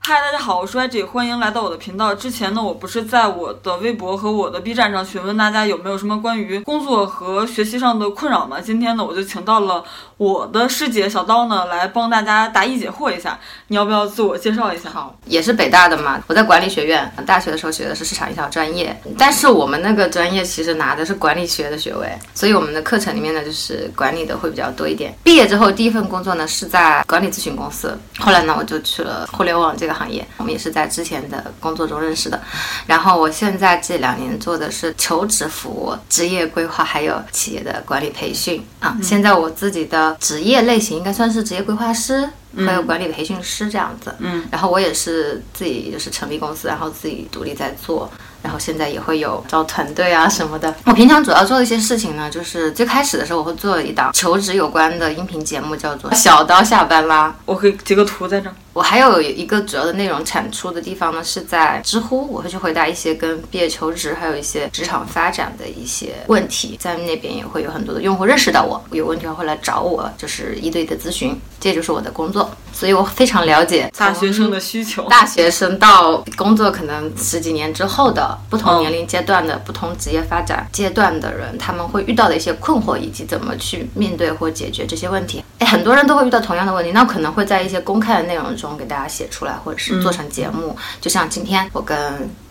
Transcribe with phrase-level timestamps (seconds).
[0.00, 2.14] 嗨，大家好，我是 YG，欢迎来到我的频道。
[2.14, 8.58] 之前呢，我不是在我的微博和我的 B 站上询问大家有没有什么关于工作和学习上的困扰吗？
[8.58, 9.84] 今天呢，我就请到了
[10.16, 13.38] 我的师姐小刀呢，来帮大家答疑解惑一下。
[13.66, 14.88] 你要不要自我介绍一下？
[14.88, 25.14] 好，也是北大的嘛，我在管理学院，大学的时候学的是市场营销专业，但是我们那个专业其实拿的是管理学的学位，所以我们的课程里面呢，就是管理的会比较多一点。
[25.22, 32.40] 毕业之后第一份工作呢是在管理咨询公司，后来呢我就去了互联网这个行业，我们也是在之前的工作中认识的。
[32.86, 38.96] 然后我现在这两年做的是求职服务、职业规划，还有企业的管理培训啊。
[39.02, 42.28] 现在我自己的职业类型应该算是职业规划师。
[42.66, 48.10] 还有管理培训师这样子，嗯，然后我也是自己就是成立公司，然后自己独立在做，
[48.42, 50.74] 然后现在也会有招团队啊什么的。
[50.86, 57.28] 我平常主要做的一些事情呢，就是最开始的时候我会做一档求职有关的音频节目，叫做《小刀下班啦》。
[57.44, 58.54] 我可以截个图在这儿。
[58.78, 85.42] 我还有一个主要的内容产出的地方呢，是在知乎，我会去回答一些跟毕业求职还有一些职场发展的一些问题，在那边也会有很多的用户认识到我，有问题会来找我，就是一对一的咨询，这就是我的工作，所以我非常了解大学生的需求，大学生到工作可能十几年之后的不同年龄阶段的不同职业发展阶段的人，他们会遇到的一些困惑以及怎么去面对或解决这些问题。
[85.58, 88.67] 哎，很多人都会遇到同样的问题，那可能会在一些公开的内容中。
[88.76, 91.96] 给大家写出来，或者是做成节目，就像今天我跟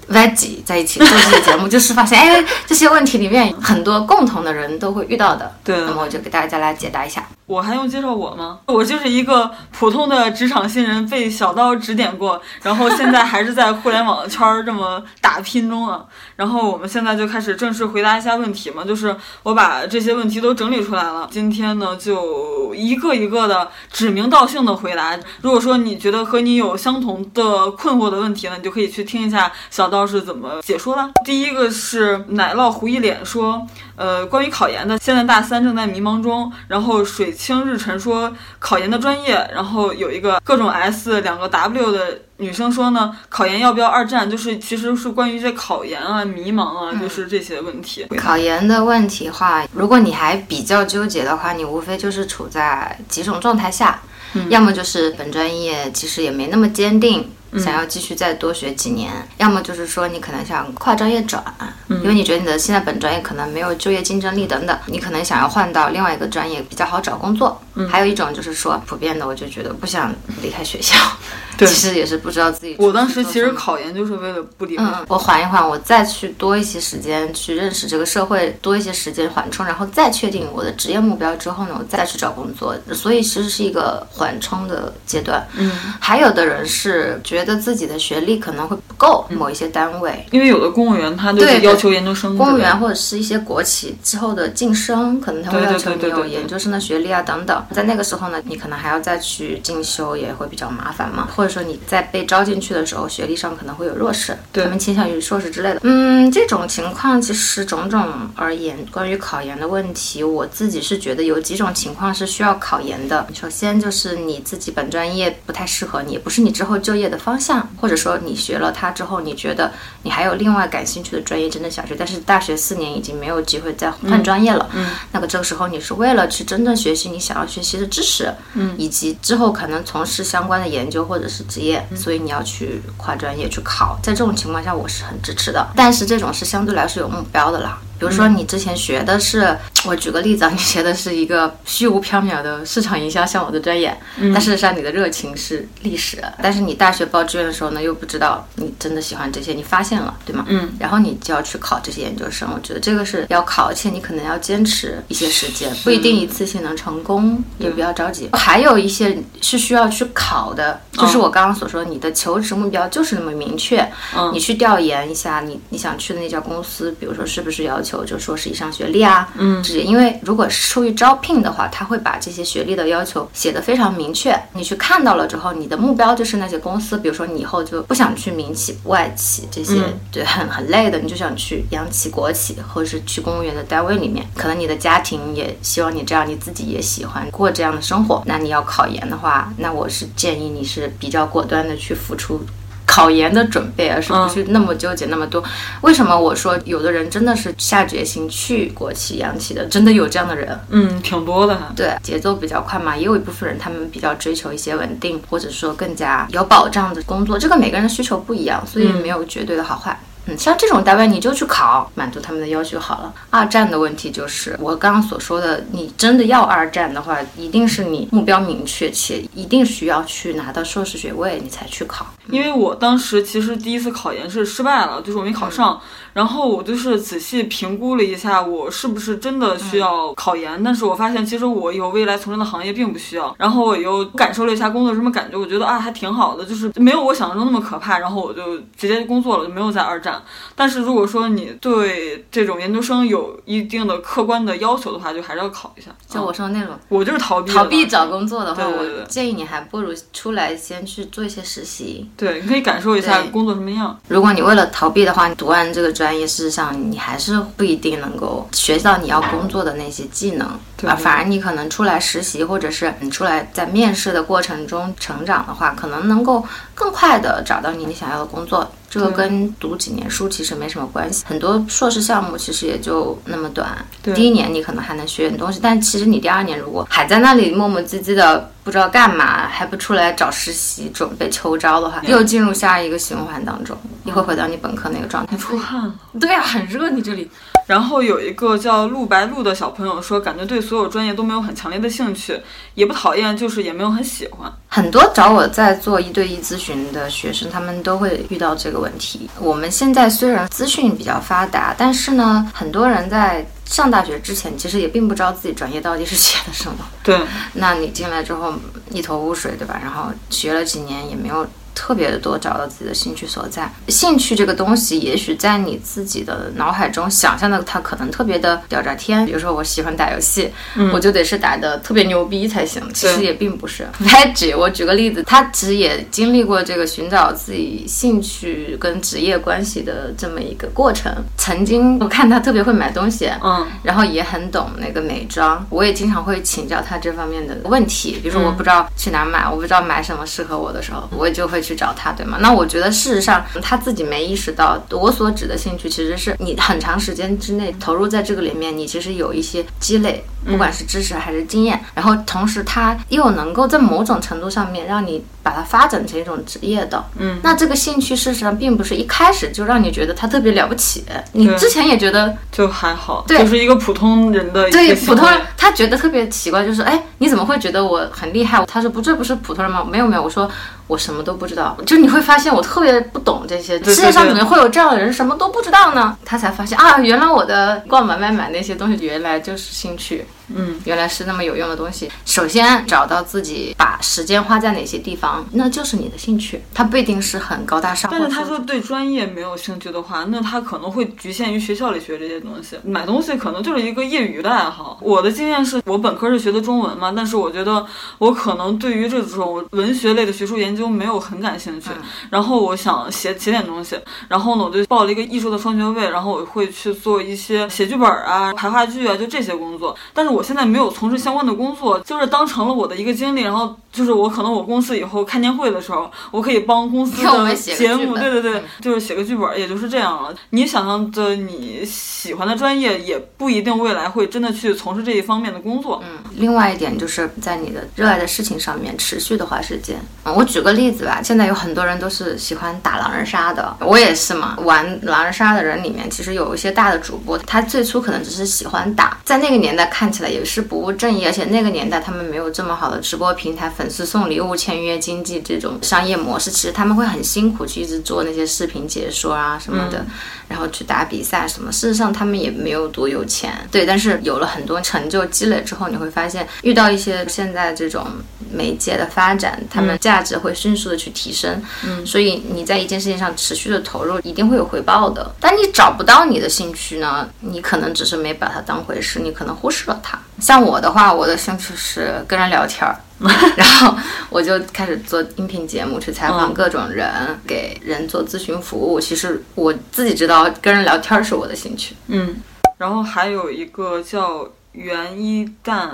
[0.10, 5.54] Veggie 在一起做这个节目，就是发现，哎，这些问题里面很多共同的人都会遇到的。
[5.64, 7.28] 对，那么我就给大家来解答一下。
[7.48, 8.60] 我还用介绍我吗？
[8.66, 16.04] 我就是一个普通的职场新人，被小刀指点过，然后现在还是在互联网圈儿这么打拼中啊。
[16.36, 21.26] 然后我们现在就开始正式回答一下问题嘛，就是我把这些问题都整理出来了。
[21.32, 25.18] 今天呢，就一个一个的指名道姓的回答。
[25.42, 31.10] 如果说你觉得和你有相同的困惑的问题呢，你就可以去听一下小刀是怎么解说的。
[31.24, 33.66] 第一个是奶酪糊一脸说，
[33.98, 37.34] 呃，关于考研的，现在大三正在迷茫中，然后水。
[37.38, 44.30] 清日晨说考研的专业，然后有一个各种 S 两个 W 的女生说呢，考研要不要二战？
[44.30, 48.06] 就是其实是关于这考研啊、迷茫啊，就是这些问题。
[48.18, 54.02] 考研的问题话，如果你还比较纠结的话，你无非就是处在几种状态下，
[54.50, 57.32] 要么就是本专业其实也没那么坚定。
[57.58, 61.44] 想要继续再多学几年，要么就是说你可能想跨专业转，
[61.90, 67.62] 因为你觉得你的现在本专业可能没有就业竞争力等等，你可能想要换到另外一个专业比较好找工作。
[67.88, 70.96] 还有一种就是说普遍的，我就觉得不想离开学校，
[71.60, 72.76] 其实也是不知道自己。
[72.80, 74.84] 我当时其实考研就是为了不离开。
[74.84, 82.76] 嗯，我缓一缓，我再去多一些时间去认识这个社会，多一些时间缓冲，然后再确定我的职业目标之后呢，我再去找工作。
[82.96, 85.48] 所以其实是一个缓冲的阶段。
[85.54, 97.66] 嗯，还有的人是觉得自己的学历可能会不够某一些单位，因为有的公务员他就是要求研究生，公务员或者是一些国企之后的晋升，可能他会要求你有研究生的学历啊等等。
[97.72, 101.28] 在那个时候呢，你可能还要再去进修，也会比较麻烦嘛。
[101.36, 105.80] 或者说你在被招进去的时候，学历上可能会有弱势，他们倾向于硕士之类的。
[105.84, 113.28] 嗯，这种情况其实种种而言，关于考研的问题，我自己是觉得有几种情况是需要考研的。
[113.34, 119.70] 首先就是你自己本专业不太适合你，不是你之后就业的方向，或者说你学了它之后，你觉得
[120.04, 124.70] 你还有另外感兴趣的专业真的想学，但是大学四年已经没有机会再换专业了。
[124.74, 128.34] 嗯，那个这个时候你是为了去真正学习你想要学习的知识。
[128.54, 137.78] 嗯，以及之后可能从事相关的研究或者是职业，所以你要去跨专业去考，在这种情况下我是很支持的，但是这种是相对来说有目标的啦。
[138.00, 143.98] 比如说你之前学的是， 我举个例子啊，你学的是一个虚无缥缈的市场营销，像我的专业，
[144.34, 150.46] 但事实上你的热情是历史，但是你大学报志愿的时候呢，又不知道你真的喜欢这些，你发现了，对吗？
[150.48, 158.30] 嗯，然后你就要去考这些研究生，我觉得这个是要考，而且你可能要坚持一些时间，不一定一次性能成功，也不要着急。
[158.34, 163.90] 还有一些是需要去考的，就是我刚刚所说，你的求职目标就是那么明确，
[164.34, 167.98] 你去调研一下，你你想去的那家公司，比如说是不是要求。
[167.98, 174.38] 求就硕士以上学历啊，嗯，这些，因为如果是出于招聘的话，他会把这些学历的要求写得非常明确。
[174.52, 179.82] 你去看到了之后，你的目标就是那些公司，比如说你以后就不想去民企、外企这些，
[180.12, 184.28] 对，很很累的，你就想去央企、国企，或者是去公务员的单位里面。
[184.36, 188.22] 可能你的家庭也希望你这样，你自己也喜欢过这样的生活。
[188.26, 192.42] 那你要考研的话，那我是建议你是比较果断的去付出。
[192.88, 195.44] 考研的准备，而是不去那么纠结那么多。
[195.82, 199.64] 为什么我说有的人真的是下决心去国企、央企的？
[199.68, 200.60] 真的有这样的人？
[200.70, 201.56] 嗯，挺多的。
[201.76, 207.38] 对，节奏比较快嘛，也有一部分人他们比较追求一些稳定，或者说更加有保障的工作。
[207.38, 209.92] 这个每个人的需求不一样，所以没有绝对的好坏。
[209.92, 213.14] 嗯，像这种单位你就去考，满足他们的要求好了。
[213.30, 222.06] 二战的问题就是我刚刚所说的，你真的要二战的话，一定是你目标明确且一定需要去拿到硕士学位，你才去考。
[222.30, 225.80] 因为我当时其实第一次考研是失败了，就是我没考上。
[226.18, 230.64] 然后我就是仔细评估了一下，我是不是真的需要考研？
[230.64, 233.36] 但是我发现其实我以后未来从事的行业并不需要。
[233.38, 238.00] 然后我又感受了一下工作什么感觉，我觉得啊还挺好的，就是没有我想象中那么可怕。
[238.00, 240.20] 然后我就直接工作了，就没有在二战。
[240.56, 245.92] 但是如果说你对这种研究生有一定的客观的要求的话，就还是要考一下。
[246.10, 252.10] 就我说那种，我就是逃避逃避找工作的话，我建议你还不如出来先去做一些实习。
[252.18, 253.96] 对，你可以感受一下工作什么样。
[254.08, 260.48] 如果你为了逃避的话，你读完这个专业，事实上你还是不一定能够学到你要工作的那些技能
[260.86, 260.96] 啊。
[260.96, 266.46] 反而你可能出来实习，或者是你出来在面试的过程中成长的话，可能能够
[266.76, 268.70] 更快的找到你你想要的工作。
[268.98, 273.86] 这个跟读几年书其实没什么关系，很多硕士项目其实也就那么短。
[274.16, 285.38] 第一年你可能还能学点东西，但其实你第二年如果还在那里磨磨唧唧的不知道干嘛，还不出来找实习准备秋招的话，又进入下一个循环当中，你会回到你本科那个状态。
[285.38, 285.94] 出汗了。
[286.20, 287.30] 对啊，很热你这里。
[287.68, 292.42] 然后有一个叫陆白露的小朋友说，感觉对所有专业都没有很强烈的兴趣，
[292.74, 294.52] 也不讨厌，就是也没有很喜欢。
[294.70, 299.30] 很多找我在做一对一咨询的学生，他们都会遇到这个问题。
[299.40, 306.78] 我们现在虽然资讯比较发达，但是呢，很多人在上大学之前，其实也并不知道自己专业到底是学的什么。
[307.04, 307.20] 对，
[307.54, 308.54] 那你进来之后
[308.92, 309.78] 一头雾水，对吧？
[309.84, 311.46] 然后学了几年也没有。
[311.78, 313.72] 特别的多，找到自己的兴趣所在。
[313.88, 319.24] 兴趣这个东西，也许在你自己的脑海中想象的，它可能特别的屌炸天。
[319.28, 320.52] 比如说，我喜欢打游戏，
[320.92, 322.82] 我就得是打的特别牛逼才行。
[322.96, 323.88] 其实也并不是。
[324.04, 331.14] Maggie，我举个例子，他其实也经历过这个寻找自己兴趣跟职业关系的这么一个过程。
[331.38, 338.20] 曾经我看他特别会买东西，嗯，然后也很懂那个美妆，我也经常会请教他这方面的问题。
[338.24, 341.62] 比如说，我不知道去哪买，我不知道买什么适合我的时候，我就会。
[341.68, 342.38] 去找他，对吗？
[342.40, 355.24] 那我觉得事实上他自己没意识到，我所指的兴趣其实是你很长时间之内投入在这个里面，你其实有一些积累，不管是知识还是经验，然后同时他又能够在某种程度上面让你。
[355.48, 368.62] 把它发展成一种职业的，嗯，那这个兴趣事实上并不是一开始就让你觉得它特别了不起，你之前也觉得就还好，对，就是一个普通人的对普通人，他觉得特别奇怪，就是哎，你怎么会觉得我很厉害？
[368.66, 369.88] 他说不，这不是普通人吗？
[369.90, 370.52] 没有没有，我说
[370.88, 376.18] 我什么都不知道，就你会发现我特别不懂这些，世界上怎么会有这样的人什么都不知道呢？
[376.26, 380.26] 他才发现啊，原来我的逛买买买那些东西原来就是兴趣。
[380.56, 382.10] 嗯，原来是那么有用的东西。
[382.26, 386.62] 首先找到自己把时间花在哪些地方，那就是你的兴趣。
[386.74, 388.10] 它不一定是很高大上。
[388.12, 392.78] 但是他说对专业没有兴趣的话，那他可能会局限于学校里学这些东西。
[392.84, 394.98] 买东西可能就是一个业余的爱好。
[395.02, 397.86] 我的经验是我本科是学的中文嘛，但是我觉得
[398.18, 401.90] 我可能对于这种文学类的学术研究没有很感兴趣。
[402.30, 404.00] 然后我想写写点东西，
[404.30, 409.94] 然后呢我就报了一个艺术的双学位，然后我会去做一些写剧本啊、排话剧啊，就这些工作。
[410.14, 410.37] 但是我。
[410.38, 420.32] 我现在没有从事相关的工作，就是当成了我的一个经历，然后就是我可能我公司以后开年会的时候，我可以帮公司的节目，对对对，就是写个剧本，也就是这样了。
[420.52, 426.00] 你想象的你喜欢的专业，也不一定未来会真的去从事这一方面的工作。
[426.04, 430.00] 嗯，另外一点就是在你的热爱的事情上面持续的花时间。
[430.26, 434.56] 嗯，我举个例子吧，现在有很多人都是喜欢打狼人杀的，我也是嘛。
[434.60, 440.28] 玩狼人杀的人里面，其实有一些大的主播，他最初可能只是喜欢打，在那个年代看起来。
[440.28, 450.06] 也是不务正业，而且那个年代他们没有这么好的直播平台、粉丝送礼物、签约经济这种商业模式，其实他们会很辛苦去一直做那些视频解说啊什么的，
[450.48, 451.72] 然后去打比赛什么。
[451.72, 458.08] 事实上他们也没有多有钱，对，但是有了很多成就积累之后，你会发现遇到一些现在这种
[458.52, 461.62] 媒介的发展，他们价值会迅速的去提升。
[461.86, 465.34] 嗯，所以你在一件事情上持续的投入，一定会有回报的。
[465.40, 470.20] 但你找不到你的兴趣呢，你可能只是没把它当回事，你可能忽视了它。
[470.40, 472.96] 像我的话，我的兴趣是跟人聊天儿，
[473.58, 473.98] 然后
[474.30, 477.12] 我就开始做音频节目，去采访各种人，
[477.46, 479.00] 给人做咨询服务。
[479.00, 481.96] 其实我自己知道，跟人聊天是我的兴趣。
[482.08, 482.36] 嗯，
[482.78, 485.90] 然后还有一个叫袁一蛋，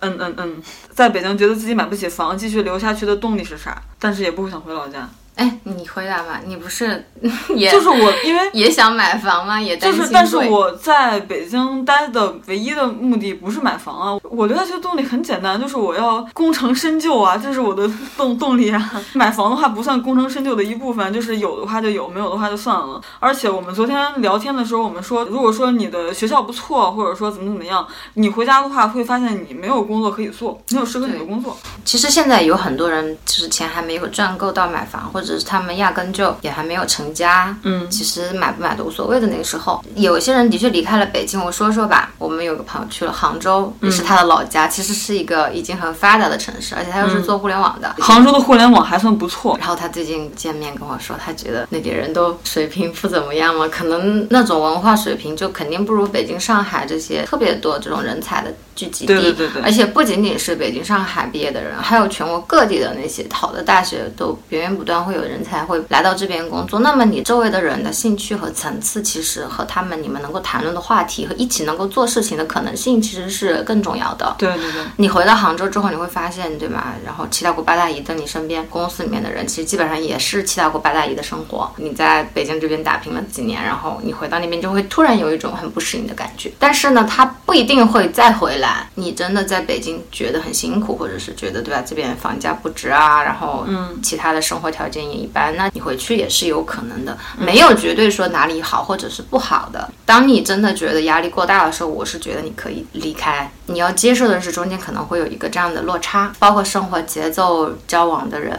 [0.00, 0.62] 嗯嗯嗯，
[0.92, 3.82] 在北京觉得自己买不起房，继续留下去的动力是啥？
[3.98, 5.08] 但是也不会想回老家。
[5.36, 7.04] 哎，你回答吧，你不是
[7.56, 9.60] 也就是我，因为 也想买房吗？
[9.60, 18.90] 也就是，但是我在北京待的唯一的目的不是买房啊，我留下去的动力很简单，就是我要功成身就啊，这是我的动动力啊。
[19.14, 23.00] 买房的话不算功成身就的一部分，就是有的话就有，没有的话就算了。
[23.18, 31.56] 而且我们昨天聊天的时候，我们说，如果说你的学校不错，或者说怎么怎么样，你回家的话会发现你没有工作可以做，没有适合你的工作。
[31.84, 37.56] 其实现在有很多人就是钱还没有赚够到买房，或者是他们压根就也还没有成家。
[37.62, 41.42] 嗯，其实买不买都无所谓的那个时候，有些人的确离开了北京。
[41.44, 47.94] 我说说吧，我们有个朋友去了杭州，也是他的老家，其实是一个已经很发达的城市，而且他又是做互联网的。
[47.98, 49.56] 杭州的互联网还算不错。
[49.58, 59.12] 然后他最近见面跟我说，他觉得那边人都水平不怎么样嘛，可能那种文化水平就肯定不如北京、上海这些特别多这种人才的聚集地。
[59.12, 59.62] 对对对对。
[59.62, 66.80] 而且不仅仅是北京、上海毕业的人，还有全国各地的那些好的大学，都源源不断会有人才会来到这边工作。
[66.80, 74.34] 那么你周围的人的兴趣和层次，其实和他们你们能够谈论的话题和一起能够做事情的可能性，其实是更重要的。
[74.38, 74.82] 对对对。
[74.96, 76.94] 你回到杭州之后，你会发现，对吗？
[77.04, 81.70] 然后七大姑八大姨在你身边，公司里面的人其实基本上也是七大姑八大姨的生活。
[81.76, 86.52] 你在北京这边打拼了几年，然后你回到那边就会突然有一种很不适应的感觉。
[86.58, 88.88] 但是呢，他不一定会再回来。
[88.94, 91.82] 你真的在北京觉得很辛苦，或者是觉得对吧？
[91.86, 99.88] 这边房价不值啊，然后嗯，其他的生活条件也一般，那你回去也是有可能的，没有绝对说哪里好或者是不好的。
[100.04, 103.50] 当你真的觉得压力过大的时候，我是觉得你可以离开。
[103.66, 108.54] 你要接受的是中间可能会有一个这样的落差，包括生活节奏、交往的人、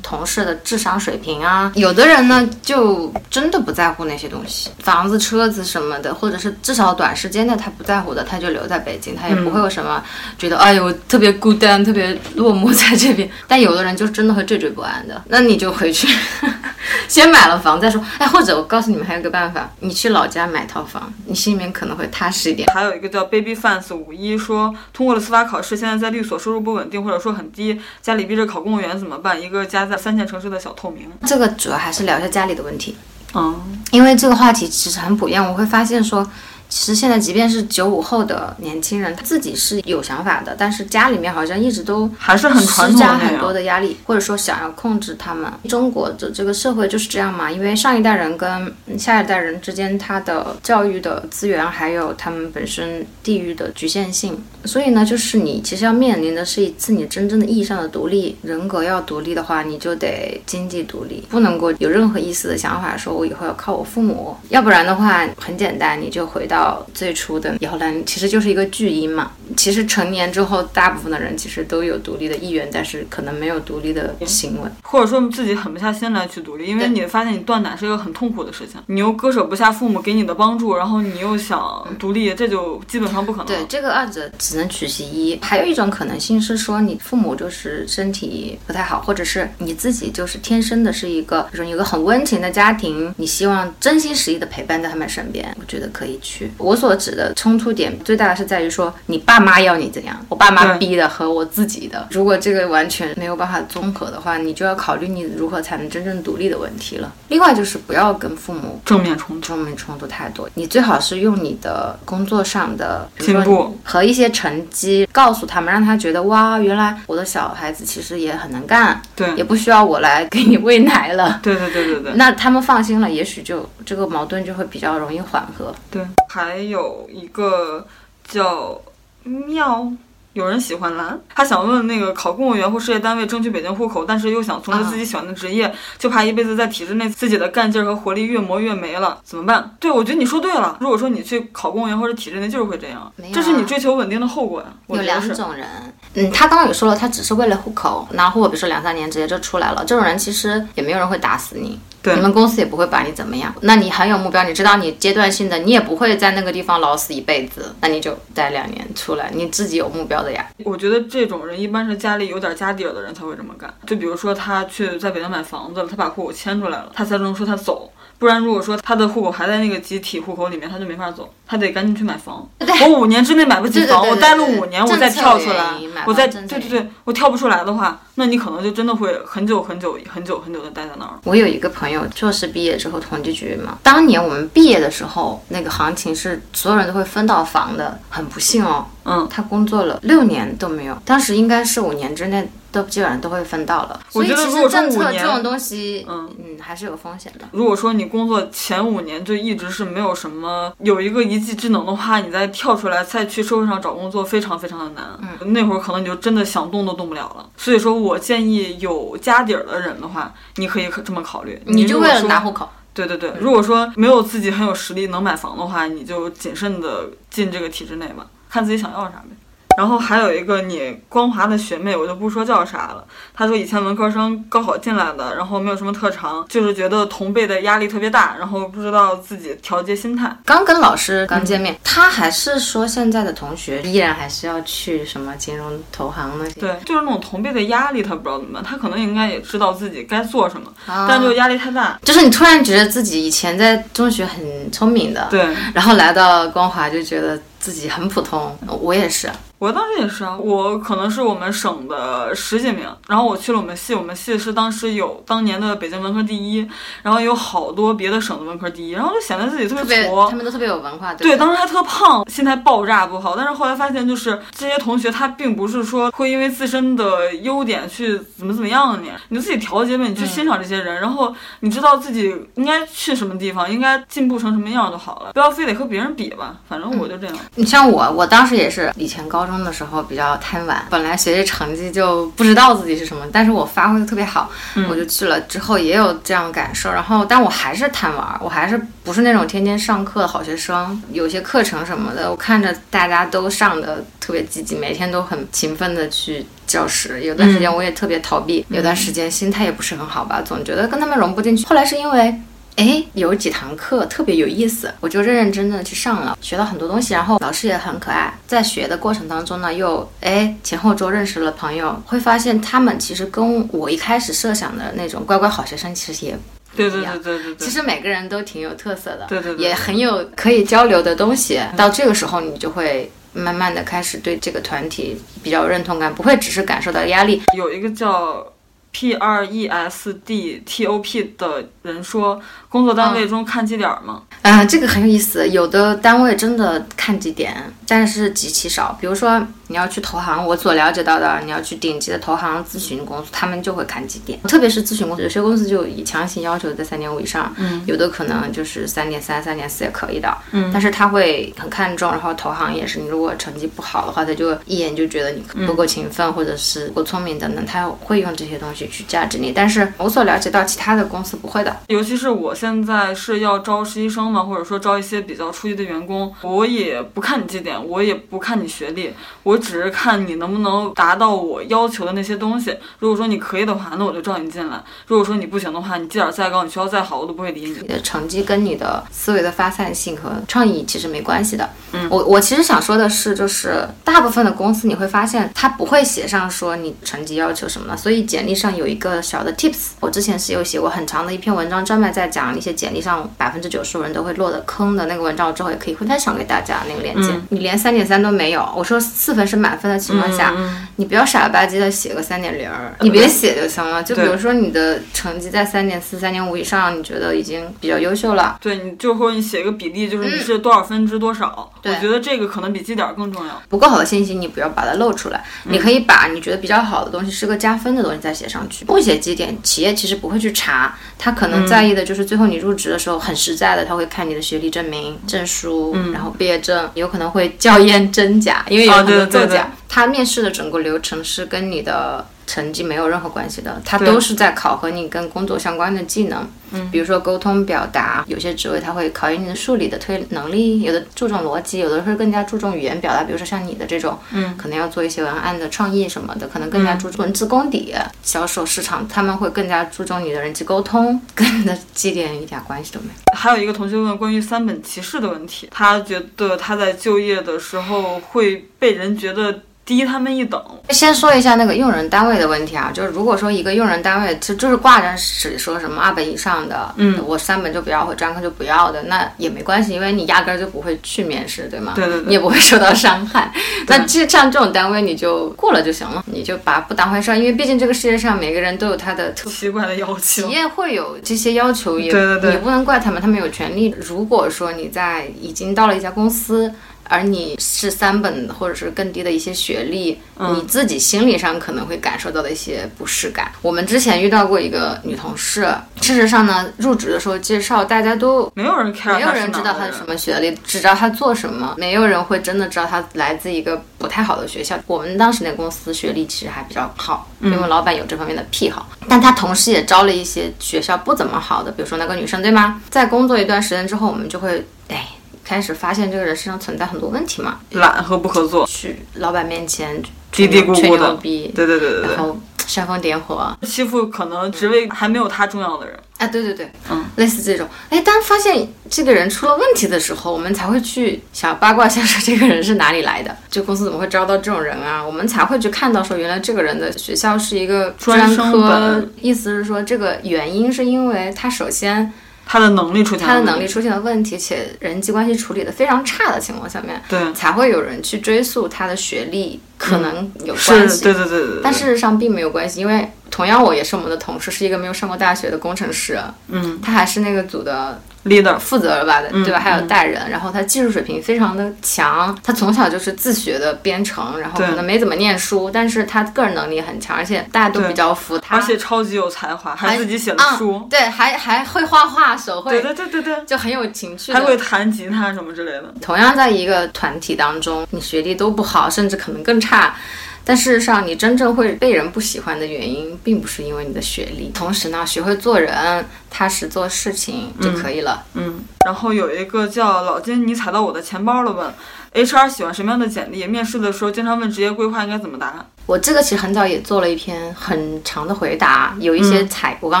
[0.02, 1.72] 同事的智商水平啊。
[1.74, 10.02] 有的人呢，就真的不在乎那些东西，房子、车子什么的，或者是至少短时间内他不在乎的，他就留在北京，他也不会有什么
[10.38, 13.28] 觉得哎呦特别孤单、特别落寞在这边。
[13.48, 16.08] 但有的人就真的会惴惴不安的，那你就回去，
[17.08, 18.02] 先买了房再说。
[18.18, 22.68] 哎，或者我告诉你们还有个办法，你去老家买套房，你心里面可能会踏实一点。
[22.74, 29.40] 还有一个叫 Baby Fans 五一说，通过了司法考试，现在在律所收入不稳定，或者说很低，家里逼着考公务员怎么办？
[29.40, 31.10] 一个家在三线城市的小透明。
[31.26, 32.96] 这个主要还是聊一下家里的问题，
[33.34, 36.28] 嗯，因为这个话题其实很普遍，我会发现说。
[36.70, 45.52] 其实现在，即便是九五后的年轻人，他自己是有想法的，但是家里面好像一直都还是很传统，施加很多的压力，或者说想要控制他们。
[45.68, 58.36] 中国的这个社会就是这样嘛，因为上一代人跟下一代人之间，他的教育的资源还有他们本身地域的局限性，所以呢，就是你其实要面临的是一次你真正的意义上的独立。
[58.42, 66.59] 人格要独立的话，你就得经济独立，不能够有任何一丝的想法说我以后要靠我父母，要不然的话，很简单，你就回到。
[66.94, 69.32] 最初的摇篮其实就是一个巨婴嘛。
[69.56, 76.66] 其实成年之后，大部分的人其实都有独立的意愿，但是可能没有独立的行为，或者说自己狠不下心来去独立。
[76.66, 83.46] 因为你发现你断奶是一个很痛苦的事情，你又割舍不下父母给你的帮助，然后你又想独立，这就基本上不可能。
[83.46, 85.38] 对，这个二者只能取其一。
[85.42, 96.49] 还有一种可能性是说，你父母就是身体不太好，或者是你自己就是天生的是一个，比如说有个很温情的家庭，你希望真心实意的陪伴在他们身边，我觉得可以去。
[96.58, 107.12] 我所指的冲突点最大的是在于说，你爸妈要你怎样，我爸妈逼的和我自己的，如果这个完全没有办法综合的话，你就要考虑你如何才能真正独立的问题了。
[107.28, 125.74] 另外就是不要跟父母正面冲突，正面冲突太多，你最好是用你的工作上的进步和一些成绩告诉他们，让他觉得哇，原来我的小孩子其实也很能干，对，也不需要我来给你喂奶了，对对对对对， 那他们放心了，也许就这个矛盾就会比较容易缓和。
[125.90, 126.02] 对，
[126.44, 127.08] 还有。
[127.12, 127.86] 一个
[128.24, 128.80] 叫
[129.24, 129.90] 妙。
[130.32, 139.76] 有人喜欢蓝，他想问那个考公务员或事业单位争取北京户口，但是又想从事自己喜欢的职业，就怕一辈子在体制内自己的干劲儿和活力越磨越没了，怎么办？
[139.80, 140.78] 对，我觉得你说对了。
[140.80, 144.68] 如果说你去考公务员或者体制内，就是会这样，这是你追求稳定的后果呀。
[144.86, 145.66] 有两种人，
[146.14, 151.76] 嗯，他刚刚也说了，他只是为了户口拿户口，比如说两三年直接就出来了，这种人其实也没有人会打死你。
[152.04, 160.46] 你们公司也不会把你怎么样，那你很有目标，你知道你阶段性的，你也不会在那个地方老死一辈子，那你就待两年出来，你自己有目标的呀。
[160.64, 167.90] 我觉得这种人一般是家里有点家底儿的人才会这么干，就比如说他去在北京买房子了，他把户口迁出来了，他才能说他走。
[168.20, 172.46] 不然，如果说他的户口还在那个集体户口里面，他就没法走，他得赶紧去买房。
[172.58, 175.72] 我五年之内买不起房，我待了五年，我再跳出来，
[176.06, 181.12] 我再对对对，我跳不出来的话，那你可能就真的会很久很久很久很久的待在那儿。
[181.24, 188.84] 我有一个朋友，硕士毕业之后统计局嘛，当年我们毕业的时候，那个行情是所有人都会分到房的，很不幸哦。
[189.04, 194.00] 嗯，他工作了六年都没有，当时应该是五年之内都基本上都会分到了。
[194.12, 197.48] 我觉得如果政策五年这种东西，嗯嗯，还是有风险的。
[197.52, 205.18] 如果说你工作前五年就一直是没有什么有一个一技之能的话，你再跳出来再去社会上找工作，非常非常的难。
[205.40, 207.48] 嗯，那会儿可能你就真的想动都动不了了。
[207.56, 211.60] 所以说我建议有家底儿的人的话，你可以可这么考虑。
[211.66, 219.36] 你就为了拿户口，对对对，如果说没有自己很有实力能买房的话，你就谨慎的进这个体制内吧，看自己想要啥呗。
[219.76, 223.04] 然后还有一个你光华的学妹，我就不说叫啥了。
[223.32, 230.36] 她说以前文科生高考进来的，然后没有什么特长，就是觉得同辈的压力特别大，然后不知道自己调节心态。
[230.44, 238.62] 刚跟老师刚见面，他还是说现在的同学依然还是要去什么金融投行那些，对，就是那种同辈的压力，她不知道怎么办。
[238.62, 241.98] 她可能应该也知道自己该做什么，啊但就压力太大。
[242.02, 248.56] 就是你突然觉得自己以前在中学很聪明的，对，然后来到光华就觉得自己很普通。
[248.80, 256.66] 我也是，我当时也是啊，我可能是我们省的十几名，然后我去了我们系，我们系是当时有当年的北京文科第一，
[257.02, 260.34] 然后有好多别的省的文科第一，然后就显得自己特特别别矬他。
[260.34, 263.36] 们都特别有文化，对，当时还特胖，心态爆炸不好。
[263.36, 276.56] 但是后来发现，就是这些同学他并不是说会因为自身的优点去怎么怎么样你，你就自己调节呗，你去欣赏这些人，然后你知道自己应该去什么地方，应该进步成什么样就好了，不要非得和别人比吧。
[276.66, 277.36] 反正我就这样。
[277.56, 284.50] 你像我，我当时也是以前高中的时候比较贪玩，本来学习成绩就不知道自己是什么，但是我发挥的特别好，
[284.88, 285.40] 我就去了。
[285.42, 291.02] 之后也有这样的感受，然后但我还是贪玩，我还是不是那种天天上课的好学生。
[291.12, 297.22] 有些课程什么的，我看着大家都上的特别积极，每天都很勤奋的去教室。
[297.22, 301.64] 有段时间我也特别逃避，有段时间心态也不是很好吧，总觉得跟他们融不进去。
[301.66, 302.40] 后来是因为。
[302.80, 308.32] 哎，有几堂课特别有意思，我就认认真真的去上了，学到很多东西，然后老师也很可爱。
[308.46, 316.38] 在学的过程当中呢，又哎前后桌认识了朋友，会发现他们其实跟我一开始设想的那种乖乖好学生其实也
[316.74, 317.56] 对对对对对对。
[317.56, 321.60] 其实每个人都挺有特色的，对对对也很有可以交流的东西。
[321.76, 327.42] 到这个时候，你就会慢慢的开始对这个团体比较有认同感，不会只是感受到压力。
[327.54, 328.46] 有一个叫
[328.92, 334.22] P R E S D T O P 的人说，工作单位中看绩点儿吗？
[334.42, 335.48] 啊、这个很有意思。
[335.48, 337.54] 有的单位真的看绩点，
[337.86, 338.96] 但是极其少。
[339.00, 344.38] 比如说你要去投行，我所了解到的，你要去顶级的投行咨询公司，他们就会看绩点。
[344.42, 352.10] 特别是咨询公司，有些公司就以强行要求在三点五以上，嗯，有的可能就是三点三、三点四也可以的，嗯，但是他会很看重。
[352.10, 359.52] 然后投行也是，你如果成绩不好的话，他就一眼就觉得你不够勤奋，或者是不够聪明等等，他会用这些东西去价值你。
[359.52, 361.69] 但是我所了解到，其他的公司不会的。
[361.88, 372.76] 尤其是我现在是要招实习生嘛，或者说招一些比较初级的员工，我也不看你绩点，我也不看你学历，我只是看你能不能达到我要求的那些东西。
[372.98, 377.80] 如果说你可以的话，那我就招你进来；如果说你不行的话，你绩点再高，你学校再好，我都不会理你。
[377.80, 381.68] 你的成绩跟你的思维的发散性和创意其实没关系的。
[381.92, 389.90] 嗯，我我其实想说的是，就是大部分的公司你会发现，他不会写上说你成绩要求什么的，所以简历上有一个小的 tips。
[389.98, 397.28] 我之前是有写过很长的一篇文章，专门在讲一些简历上百分之九十五人都会落的坑的那个文章，我之后也可以会分享给大家那个链接。
[397.50, 400.54] 你连三点三都没有，我说四分是满分的情况下，
[400.96, 404.02] 你不要傻了吧唧的写个三点零儿，你别写就行了。
[404.02, 408.56] 就比如说你的成绩在三点四、三点五以上，你觉得已经比较优秀了。
[408.60, 413.60] 对，你就或者你写一个比例，就是你是多少分之多少，对我觉得这个可能比绩点更重要。
[413.68, 415.42] 不够好的信息，你不要把它露出来。
[415.64, 418.84] 你可以把你觉得比较好的东西是个加分的东西再写上去。
[418.84, 429.70] 不写绩点，企业其实不会去查，他可能在意的就是最后你入职的时候很实在的，他会看你的学历证明、证书，然后毕业证，有可能会校验真假，因为有啊很多作假。
[429.92, 436.48] 他面试的整个流程是跟你的成绩没有任何关系的，他都是在考核你跟工作相关的技能。
[436.72, 443.24] 嗯，比如说沟通表达，有些职位他会考验你的数理的推能力，有的注重逻辑，有的会更加注重语言表达。
[443.24, 447.92] 比如说像你的这种，嗯，可能要做一些文案的创意什么的，可能更加注重文字功底。
[448.22, 453.36] 销售市场他们会更加注重你的人际沟通，跟你的绩点一点关系都没有。
[453.36, 460.62] 还有一个同学问关于三本歧视的问题，他觉得他在就业的时候会被人觉得低他们一等。
[460.90, 471.94] 先说一下那个用人单位的问题啊，就是如果说一个用人单位就就是挂着纸说什么二本以上的，嗯，我三本就不要，或专科就不要的，那也没关系，因为你压根儿就不会去面试，对吗？
[471.96, 473.52] 对对对你也不会受到伤害。
[473.88, 479.50] 那这像这种单位你就过了就行了，你就把不当回事儿，因为毕竟这个世界上每个人都有他的特。
[479.50, 483.92] 奇怪的要求企，业会有这些要求，也对对对也不能怪他们，他们有权利。
[484.00, 486.72] 如果说你在已经到了一家公司，
[487.10, 493.50] 而你是三本或者是更低的一些学历，嗯你自己心理上可能会感受到的一些不适感。
[493.62, 495.66] 我们之前遇到过一个女同事，
[496.00, 504.78] 事实上呢，入职的时候介绍大家都没有人 care，没有人知道她是什么学历，只知道她做什么，没有人会真的知道她来自一个不太好的学校。
[504.86, 512.80] 我们当时那公司学历其实还比较好，因为老板有这方面的癖好，但他同时也招了一些学校不怎么好的，比如说那个女生，对吗？
[512.88, 515.08] 在工作一段时间之后，我们就会哎。
[515.50, 525.98] 开始发现这个人身上存在很多问题嘛，懒和不合作，去老板面前嘀嘀咕咕的，牛逼，对对对对对，然后煽风点火，欺负可能职位还没有他重要的人。
[526.18, 535.04] 啊，对对对，嗯，类似这种，哎，当发现这个人出了问题的时候，我们才会去想八卦一下，说这个人是哪里来的， 这公司怎么会招到这种人啊？
[535.04, 542.12] 我们才会去看到说，原来这个人的学校是一个专科本，意思是说，这个原因是因为他首先
[542.52, 551.04] 他的能力出现了他的能力出现了问题，且人际关系处理的非常差的情况下面，对，才会有人去追溯他的学历可能有关是，系。
[551.04, 551.60] 对对对对对。
[551.62, 559.58] 但事实上并没有关系，因为同样我也是我们的同事，是一个没有上过大学的工程师，嗯他还是那个组的，leader，负责了吧，对吧？
[559.58, 574.56] 嗯还有带人，然后他技术水平非常的强，他从小就是自学的编程，然后可能没怎么念书，但是他个人能力很强，而且大家都比较服他，而且超级有才华，还自己写了啊书，对，还还会画画，手绘，对对对对，就很有情趣还会。
[574.60, 575.92] 弹吉他什么之类的。
[576.00, 579.96] 同样在一个团体当中，你学历都不好，甚至可能更差。
[580.44, 584.50] 但事实上，你真正会被人不喜欢的原因，并不是因为你的学历。
[584.54, 588.24] 同时呢，学会做人，踏实做事情就可以了。
[588.34, 593.46] 嗯，然后有一个叫老金，你踩到我的钱包了问，HR 喜欢什么样的简历？
[593.46, 595.64] 面试的时候经常问职业规划应该怎么答？
[595.86, 600.00] 我这个其实很早也做了一篇很长的回答，有一些踩，我刚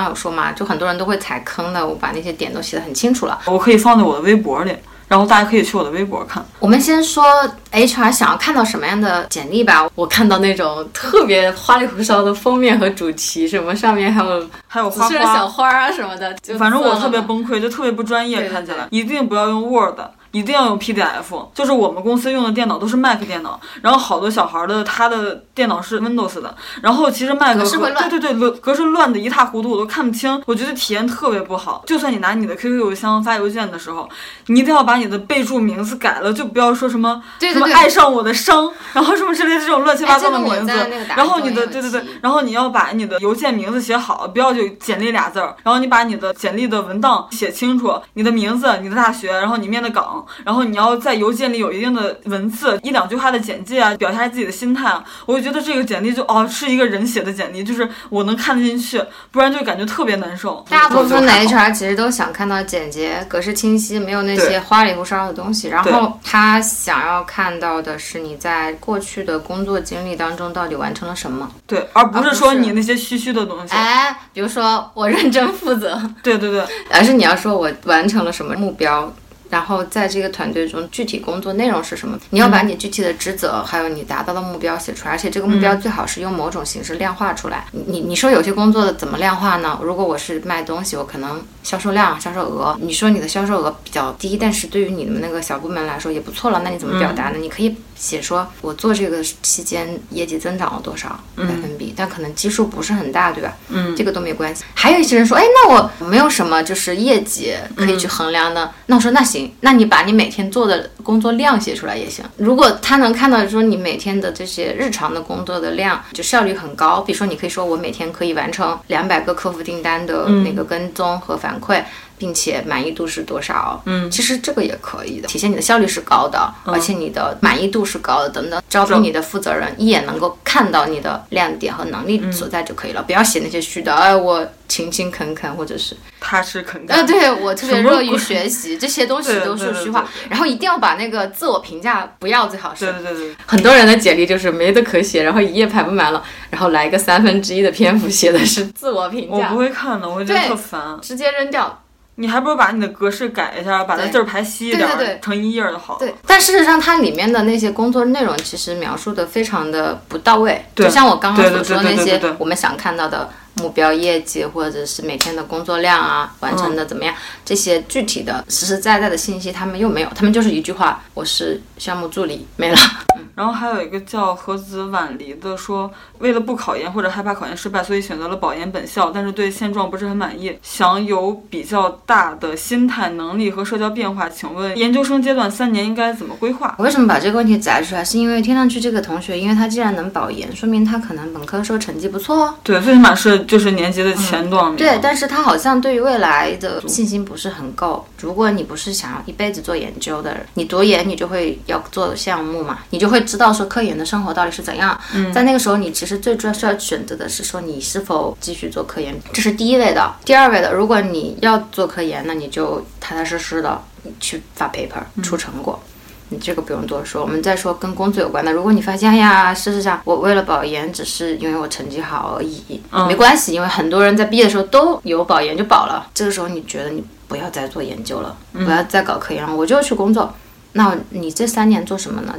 [0.00, 3.38] 刚有说嘛，就很多人都会踩坑的，我把那些点都写得很清楚了。
[3.46, 4.72] 我可以放在我的微博里，
[5.10, 6.40] 然后大家可以去我的微博看。
[6.60, 7.24] 我们先说
[7.72, 9.90] HR 想要看到什么样的简历吧。
[9.96, 19.98] 我看到那种特别花里胡哨的封面和主题，什么上面还有还有花花色的小花，啊什么的，就反正我特别崩溃，就特别不专业，看起来一定不要用 Word。
[20.32, 31.82] 一定要用 PDF，就是我们公司用的电脑都是 Mac 电脑，然后好多小孩的他的电脑是 Windows 的，然后其实 Mac 和格式会乱对对对，格式乱的一塌糊涂，我都看不清，我觉得体验特别不好。
[31.86, 34.08] 就算你拿你的 QQ 邮箱发邮件的时候，
[34.46, 40.72] 你一定要把你的备注名字改了，就不要说什么什么爱上我的伤，然后什么之类的这种乱七八糟的名字
[41.16, 60.64] 然后你的对对对，然后你要把你的邮件名字写好，不要就简历俩字儿，然后你把你的简历的文档写清楚，你的名字、你的大学，然后你面的岗，然后你要在邮件里有一定的文字，一两句话的简介啊，表达自己的心态啊，我就觉得这个简历就哦是一个人写的简历，就是我能看得进去，不然就感觉特别难受。
[60.68, 65.68] 大部分 HR 其实都想看到简洁、格式清晰，没有那些花里胡哨的东西。
[65.68, 71.50] 然后他想要看到的是你在过去的工作经历当中到底完成了什么。
[71.66, 73.74] 对，而不是而不是说你那些虚虚的东西。
[73.74, 79.10] 哎，比如说我认真负责，对对对，而是你要说我完成了什么目标。
[79.50, 82.18] 然后在这个团队中，具体工作内容是什么？
[82.30, 87.66] 你要把你具体的职责，还有你达到的目标写出来，而且这个目标最好是用某种形式量化出来。
[87.72, 89.78] 你你你说有些工作怎么量化呢？
[89.82, 97.36] 如果我是卖东西，我可能销售量、销售额，你说你的销售额比较低，但是对于你们那个小部门来说也不错了，那你怎么表达呢？
[97.40, 103.56] 你可以写说我做这个期间业绩增长了多少百分比，但可能基数不是很大，对吧？
[103.68, 104.64] 嗯，这个都没关系。
[104.74, 108.72] 还有一些人说，哎，那我没有什么就是业绩可以去衡量的。
[108.86, 112.24] 那我说那行，那你把你每天做的工作量写出来也行。
[112.38, 121.84] 如果他能看到说你每天的这些日常的工作的量，就效率很高，比如说你可以说我每天可以完成两百个客服订单的那个跟踪和反馈。
[122.20, 123.82] 并且满意度是多少？
[123.86, 128.62] 嗯，其实这个也可以的，体现你的效率是高的，而且你的满意度是高的，等等。
[128.68, 133.94] 招聘你的负责人一眼能够看到你的亮点和能力所在就可以了，不要写那些虚的。
[133.94, 137.06] 哎，我勤勤恳恳，或者是踏实肯呃，干。
[137.06, 140.06] 对我特别乐于学习，这些东西都是虚话。
[140.28, 150.98] 然后一定要把那个自我评价不要，最好是对对对对，很多人的简历就是没得可写，然后一页排不满了，然后来一个三分之一的篇幅写的是自我评价我不，会看的，我会觉得对特烦。
[151.00, 151.79] 直接扔掉。
[152.20, 155.98] 你还不如把你的格式改一下，把那字儿排稀一点儿，对对对成一页儿就好了。
[156.00, 163.26] 对，但事实上它里面的那些工作内容其实描述的非常的不到位，就像我刚刚所说的那些我们想看到的
[163.60, 172.76] 目标业绩，或者是每天的工作量啊，完成的怎么样，这些具体的实实在在的信息他们又没有，他们就是一句话，我是项目助理，没了。
[173.16, 184.28] 嗯然后还有一个叫何子婉离的说，为了不考研或者害怕考研失败，所以选择了保研本校，但是对现状不是很满意，想有比较大的心态能力和社交变化。
[184.28, 186.74] 请问研究生阶段三年应该怎么规划？
[186.76, 188.04] 我为什么把这个问题摘出来？
[188.04, 192.54] 是因为听上去这个同学，因为他既然能保研，说明他可能本科的时候成绩不错哦。
[192.62, 194.76] 对，最起码是就是年级的前多少名。
[194.76, 198.06] 对，但是他好像对于未来的信心不是很够。
[198.20, 204.96] 如果你不是想要一辈子做研究的人，你读研你就会要做项目嘛，你就会知道说科研的生活到底是怎样。
[205.12, 210.14] 嗯，在那个时候，你其实最主要需要选择的是说你是否继续做科研，这是第一位的。
[210.24, 213.82] 第二位的，如果你要做科研，那你就踏踏实实的
[214.20, 215.82] 去发 paper 出成果。
[216.30, 217.22] 你这个不用多说。
[217.22, 226.08] 我们再说跟工作有关的，如果你发现，哎呀，事实上我为了保研，只是因为我成绩好而已，没关系，因为很多人在毕业的时候都有保研就保了。
[226.14, 230.32] 这个时候你觉得你不要再做研究了，不要再搞科研了，我就去工作。
[230.72, 232.34] 那你这三年做什么呢？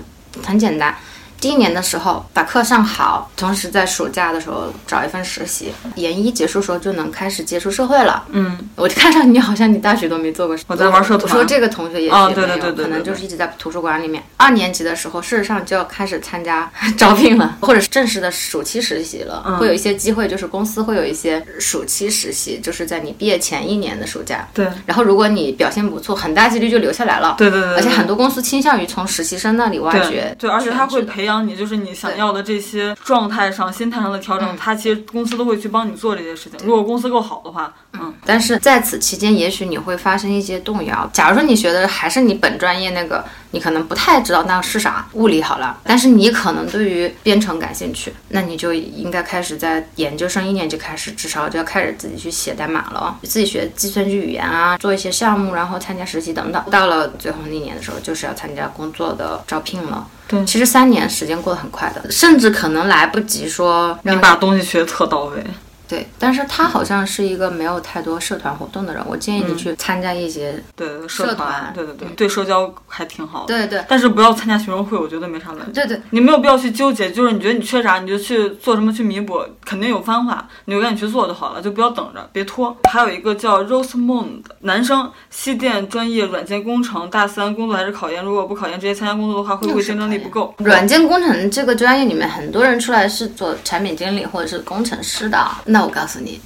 [0.46, 0.96] 很简单。
[1.42, 8.24] 第一年的时候把课上好，同时在暑假的时候找一份实习，研一结束时候就能开始接触社会了。
[8.30, 10.56] 嗯，我就看上你好像你大学都没做过。
[10.68, 11.24] 我在玩社团。
[11.24, 14.24] 我说这个同学也许没有，可能就是一直在图书馆里面。
[14.38, 19.58] 二年级的时候，事实上就要开始参加招聘了， 或者是正式的暑期实习了。
[19.60, 24.48] 会有一些机会，就是公司会有一些暑期实习，就是在你毕业前一年的暑假。
[24.54, 24.68] 对。
[24.86, 27.34] 然后如果你表现不错，很大几率就留下来了。
[27.40, 27.74] 对对对。
[27.74, 30.36] 而且很多公司倾向于从实习生那里挖掘。
[30.38, 31.31] 对，而且他会培养。
[31.40, 36.60] 你就是你想要的这些状态上、心态上的调整，他其实公司都会去帮你做这些事情。
[36.66, 38.14] 如果公司够好的话，嗯。
[38.26, 41.10] 但是在此期间，也许你会发生一些动摇。
[41.14, 45.78] 假如说你学的还是你本专业那个，你可能不太知道那是啥，物理好了。
[45.84, 56.64] 但是你可能对于编程感兴趣，那你就应该开始在研究生一年级开始，至少就要开始自己去写代码了，自己学计算机语言啊，做一些项目，然后参加实习等等。
[56.72, 60.08] 到了最后那年的时候，就是要参加工作的招聘了。
[60.28, 65.44] 对，其实三年时间过得很快的，甚至可能来不及说你把东西学得特到位。
[65.92, 73.48] 对，但是他好像是一个没有太多社团活动的人，我建议你去参加一些对社团，对对对，对社交还挺好的。
[73.48, 75.72] 对对，但是不要参加学生会，我觉得没啥问题。
[75.74, 82.74] 对对，你没有必要去纠结，就是你觉得你缺啥，你就去做什么去弥补，肯定有方法，你就赶紧去做就好了，就不要等着，别拖。
[82.90, 88.24] 还有一个叫 Rosemond 男生，西电专业软件工程，大三工作还是考研？
[88.24, 90.56] 如果不考研直接参加工作的话，会不会竞争力不够？
[90.60, 96.40] 软件工程这个专业里面，很多人出来是做产品经理或者是工程师的，那我告诉你。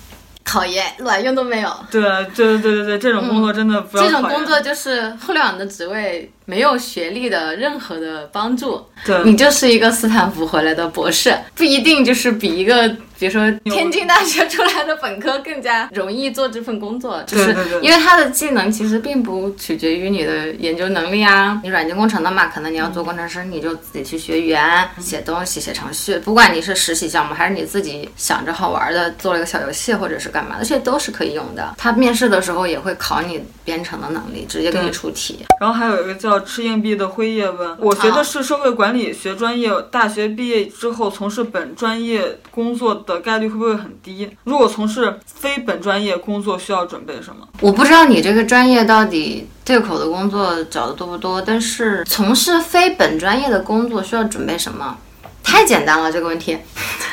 [0.43, 1.69] 考研卵用都没有。
[1.89, 2.02] 对
[2.36, 4.04] 对对对对，这种工作真的不要。
[4.04, 6.32] 这种工作就是互联网的职位。
[6.48, 12.88] 没有学历的任何的帮助，对你就是一个斯坦福回来的博士，不一定就是比一个
[13.19, 21.60] 比如说天津大学出来的本科更加容易做这份工作，就是因为他的技能其实并不取决于你的研究能力啊。
[21.63, 26.17] 你软件工程的嘛，可能你要做工程师，你就自己去学语言、写东西、写程序。
[26.19, 31.75] 不管你是实习项目，还是你自己想着好玩的做了一个小游戏，或者是干嘛，这些都是可以用的。
[31.78, 35.45] 他面试的时候也会考你编程的能力，直接给你出题。
[35.60, 36.36] 然后还有一个叫。
[36.45, 44.30] 吃硬币的辉夜问，我学的是社会管理学专业，大学毕业之后从事本专业工作的概率会不会很低？
[44.44, 47.48] 如果从事非本专业工作，需要准备什么？
[47.62, 54.98] 我不知道你这个专业到底对口的工作找的多不多，但是从事非本专业的工作需要准备什么？
[55.44, 56.58] 太简单了这个问题，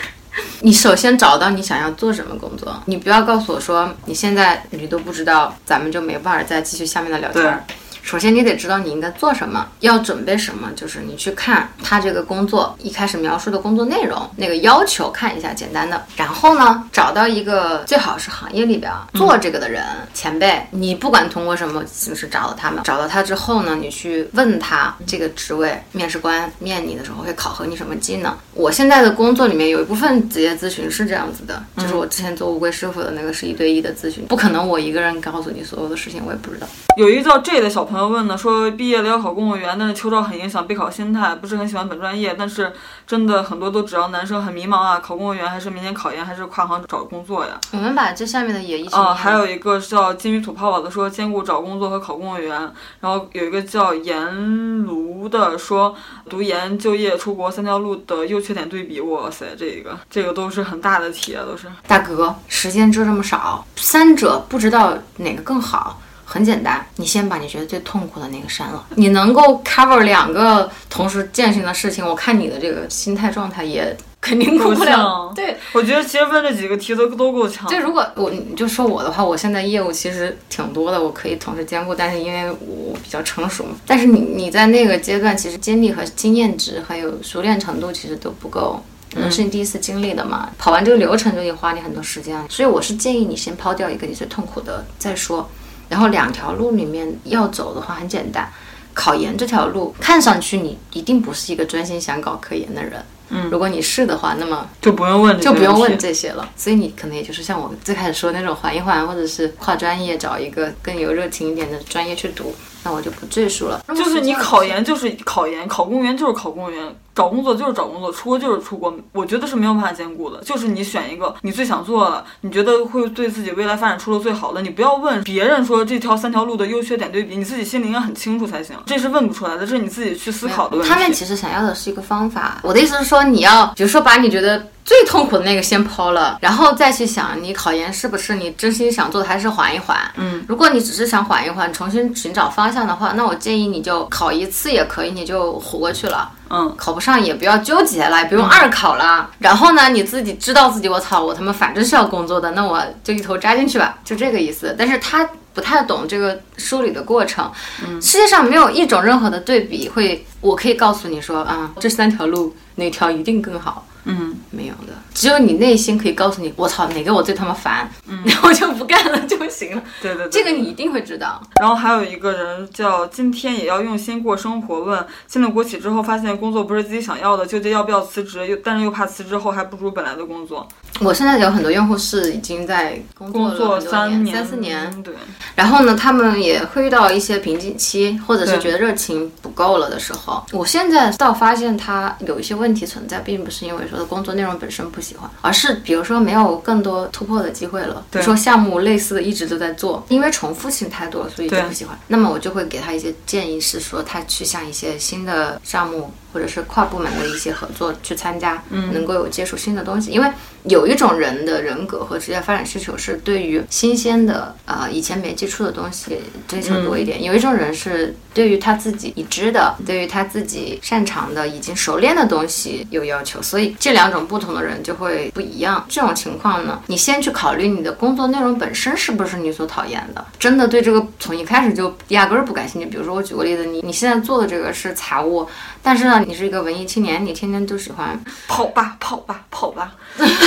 [0.61, 7.67] 你首先找到你想要做什么工作，你不要告诉我说你现在你都不知道，咱们就没办法再继续下面的聊天。
[8.03, 10.69] 首先，你得知道你应该做什么，要准备什么。
[10.77, 16.03] 就是你去看他这个工作一开始描述的工作内容，那个要求看一下简单的。
[16.17, 28.37] 然后呢，找到一个最好是行业里边做这个的人前辈，你不管通过什么形式找到他们，找到他之后呢，你去问他这个职位面试官面你的时候会考核你什么技能。
[28.53, 36.67] 我现在的工作里面有一部分职业咨询是这样子的，就是我之前做乌龟师傅的那个是一对一的咨询，不可能我一个人告诉你所有的事情，我也不知道。
[36.97, 42.73] 有一个叫 J 的小朋友问呢，说毕业了要考公务员，但是秋招很影响备考心态，不是很喜欢本专业，但是
[43.07, 47.59] 真的很多都只要男生很迷茫啊，考公务员还是明年考研还是跨行找工作呀？
[47.73, 48.95] 我们把这下面的也一起。
[48.95, 52.59] 啊，还有一个叫金鱼吐泡泡的说兼顾找工作和考公务员，
[53.01, 55.95] 然后有一个叫颜卢的说
[56.29, 61.67] 读研、就业、出国三条路的优缺点对比，哇塞，这个这个都是很大的题啊，都是。
[61.87, 66.01] 大哥，时间就这么少，三者不知道哪个更好。
[66.33, 68.83] 很简单，你先把你觉得最痛苦的那个删了。
[68.95, 75.31] 你能够 cover 两个同时践行的事情，我看你的这个心态状态也 肯定过不了。
[75.37, 77.69] 对，我觉得其实问这几个题都都够呛。
[77.69, 88.83] 就如果我你就说我的话，我现在业务其实挺多的，我可以同时兼顾，但是因为我比较成熟嘛，但是你你在那个阶段，其实经历和经验值还有熟练程度其实都不够。
[89.13, 95.47] 可能是你第一次经历的嘛，跑完这个流程就得花你很多时间，所以我是建议你先抛掉一个你最痛苦的再说，
[95.93, 98.51] 然后两条路里面要走的话很简单，
[98.95, 106.51] 考研这条路看上去你一定不是一个专心想搞科研的人，嗯，如果你是的话，那么就不用问就不用问这些了。
[106.57, 113.83] 所以你可能也就是像我最开始说的那种缓一缓，或者是跨专业找一个更有热情一点的专业去读，那我就不赘述了。
[113.89, 118.95] 就是你考研就是考研，考公务员就是考公务员，找工作就是找工作，出国就是出国。
[119.13, 120.41] 我觉得是没有办法兼顾的。
[120.43, 128.77] 就是你选一个你最想做的，你觉得会对自己未来发展出路最好的，你不要问别人说这条三条路的优缺点对比，你自己心里应该很清楚才行。
[128.87, 130.93] 这是问不出来的，这是你自己去思考的问题。
[130.93, 132.59] 他们其实想要的是一个方法。
[132.63, 139.97] 我的意思是说，你要比如说把你觉得最痛苦的那个先抛了，然后再去想你考研是不是你真心想做的，还是缓一缓。
[140.17, 146.31] 嗯，如果你只是想缓一缓，重新寻找方向的话，那我建议你就考一次也可以，你就活过去了。
[146.51, 149.31] 嗯，考不上也不要纠结了，也不用二考了。
[149.39, 154.75] 然后呢，你自己知道自己，我操，我他妈反正是要工作的，那我就一头扎进去吧，就这个意思。
[154.77, 157.51] 但是他不太懂这个梳理的过程。
[157.87, 163.87] 嗯，世界上没有一种任何的对比会，我可以告诉你说啊，这三条路哪条一定更好。
[164.05, 169.83] 嗯，没有的，只有你内心可以告诉你，我操，哪个我最他妈烦，嗯 然后就不干了就行了。
[170.01, 171.41] 对对对，这个你一定会知道。
[171.61, 180.67] 然后还有一个人叫今天也要用心过生活，问进了国企之后发现工作不是自己想要的，纠结要不要辞职，又但是又怕辞职后还不如本来的工作。
[181.01, 185.13] 我现在有很多用户是已经在工作了三年三四年，对，
[185.55, 190.45] 然后呢，他们也会遇到一些瓶颈期，或者是觉得热情不够了的时候。
[190.53, 198.05] 我现在倒发现他有一些问题存在，并不是因为说的工作内容本身不喜欢，而是比如说没有更多突破的机会了。
[198.11, 201.99] 比如说项目类似的一直都在做，因为重复性太多，所以就不喜欢。
[202.07, 210.31] 那么我就会给他一些建议，是说他去向一些新的项目或者是跨部门的一些合作去参加，嗯，能够有接触新的东西，因为。
[210.65, 225.85] 有一种人的人格和职业发展需求是对于新鲜的呃以前没接触的东西追求多一点，有一种人是对于他自己已知的、对于他自己擅长的、已经熟练的东西有要求，所以这两种不同的人就会不一样。
[225.89, 232.87] 这种情况呢，你先去考虑你的工作内容本身是不是你所讨厌的，真的对这个从一开始就压根儿不感兴趣。
[232.87, 235.47] 比如说我举个例子，你你现在做的这个是财务，
[235.83, 239.95] 但是呢，你是一个文艺青年，你天天都喜欢跑吧跑吧跑吧，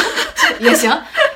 [0.60, 0.92] 也行，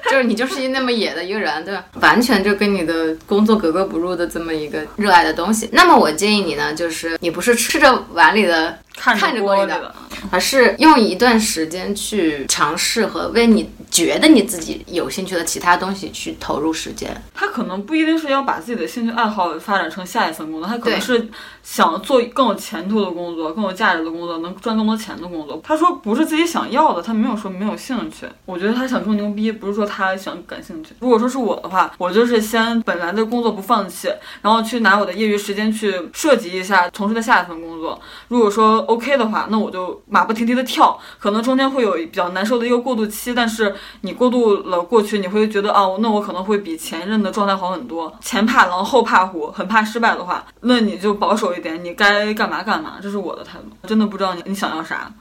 [0.12, 1.86] 就是你就是一那么野的一个人，对吧？
[2.02, 5.69] 完全就跟你的工作格格不入的这么一个热爱的东西。
[5.72, 9.95] 那么我建议你呢，就是你不是吃着碗里的，看看着锅里的锅里的，
[10.32, 17.10] 而是用一段时间去尝试和为你觉得你自己有兴趣的其他东西去投入时间。
[17.34, 21.30] 他可能不一定是要把自己的兴趣爱好发展成下一份工作，他可能是
[21.63, 25.62] 想做更有前途的工作、更有价值的工作、能赚更多钱的工作。
[25.63, 28.26] 他说不是自己想要的，他没有说没有兴趣。
[28.45, 30.93] 我觉得他想更牛逼，不是说他他想感兴趣。
[30.99, 34.09] 如果说是我的话，我就是先本来的工作不放弃，
[34.41, 37.99] 然后去拿我的业余时间去设计一下从事的下一份工作。
[38.29, 48.15] 如果说 OK 的话，那我就马不停蹄的跳，可能中间会有比较难受的一个过渡期，但是你过渡了过去，你会觉得哦，那我可能会比前任的状态好很多。
[48.21, 53.65] 前怕狼后怕虎，很怕失败的话，那你就保守一点，你该干嘛干嘛，这是我的态度。
[53.88, 55.12] 真的不知道你你想要啥。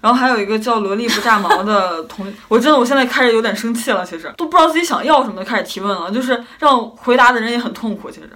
[0.00, 8.30] 然后还有一个叫萝莉不炸毛的 同，我真的我现在开始有点生气了，其实都不知道自己想要什么，就开始提问了，就是让回答的人也很痛苦，其实。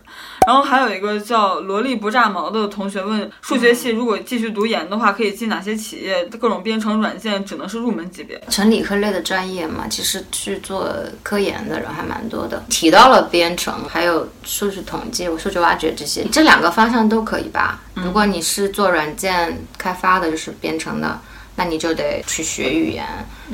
[0.47, 6.23] 然后还有一个叫萝莉不炸毛的同学问，数学系如果继续读研的话，可以进哪些企业？
[6.39, 8.39] 各种编程软件只能是入门级别。
[8.51, 10.87] 纯理科类的专业嘛，其实去做
[11.23, 12.63] 科研的人还蛮多的。
[12.69, 17.81] 提到了编程，还有数据统计、数据挖掘这些，这两个方向都可以吧。
[17.95, 21.19] 如果你是做软件开发的，就是编程的。
[21.57, 23.05] 那你就得去学语言。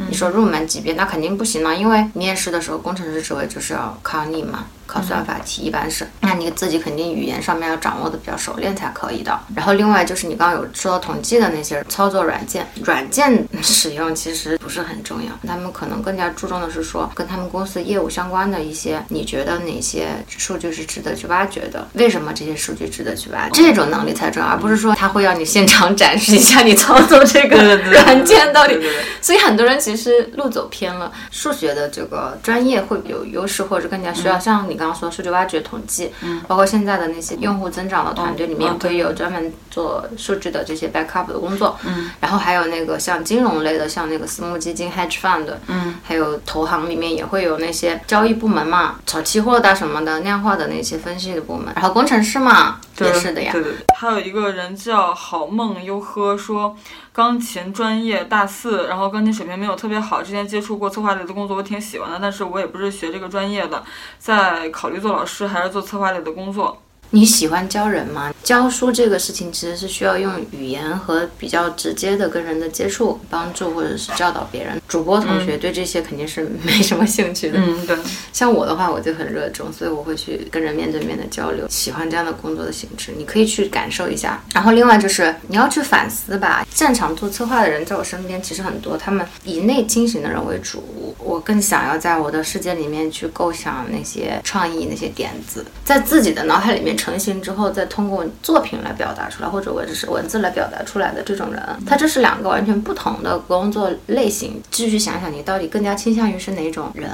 [0.08, 6.05] 你说入门级别，那肯定不行了，因为面试的时候，工程师职位就是要考你嘛，考算法题，一般是。
[6.20, 9.38] 那你自己肯定语言上面要掌握的比较熟练才可以的。
[9.55, 21.87] 然后另外就是你刚刚有说到统计的那些操作软件，软件 使用其实不是很重要，他们可能更加注重的是说跟他们公司业务相关的一些，你觉得哪些数据是值得去挖掘的？
[21.94, 23.62] 为什么这些数据值得去挖掘？
[23.62, 28.76] 这种能力才重要，而不是说他会要你现场展示一下你操作这个软件到底
[29.20, 34.38] 所以很多人其实路走偏了，数学的这个专业会有优势，或者更加需要。
[34.38, 56.77] 像你刚刚刚说数据挖掘、统计，嗯，包括现在的那些用户增长的团队里面会有专门做数据的这些 backup 的工作，嗯，然后还有那个像金融类的，像那个私募基金 hedge fund，嗯，还有投行里面也会有那些交易部门嘛，炒期货的什么的量化的那些分析的部门，然后工程师嘛也是的呀，对对对，还有一个人叫好梦优呵说。
[57.13, 60.23] 钢琴专业大四，然后钢琴水平没有特别好。
[60.23, 63.83] 之前接触过策划类的工作，我挺喜欢的，但是我也不是学这个专业的，
[64.17, 66.81] 在考虑做老师还是做策划类的工作。
[67.13, 68.33] 你喜欢教人吗？
[68.44, 74.81] 教书这个事情其实是需要用语言和比较直接的跟人的接触帮助，或者是教导别人。
[74.87, 77.58] 主播同学对这些肯定是没什么兴趣的。
[77.58, 77.96] 嗯，对。
[78.33, 83.13] 像我的话，我就很热衷，所以我会去跟人面对面的交流，喜欢这样的工作的形式。
[83.17, 84.40] 你可以去感受一下。
[84.54, 86.65] 然后另外就是你要去反思吧。
[86.73, 91.17] 擅长做策划的人在我身边其实很多，他们以内倾型的人为主。
[91.19, 96.96] 我更想要在我的世界里面去构想那些创意、那些点子，在自己的脑海里面。
[97.01, 104.61] 成型之后，再通过作品来表达出来，或者文是文字来表达出来的这种人，他这是两个完全不同的工作类型。
[104.71, 107.11] 继续想想，你到底更加倾向于是哪种人？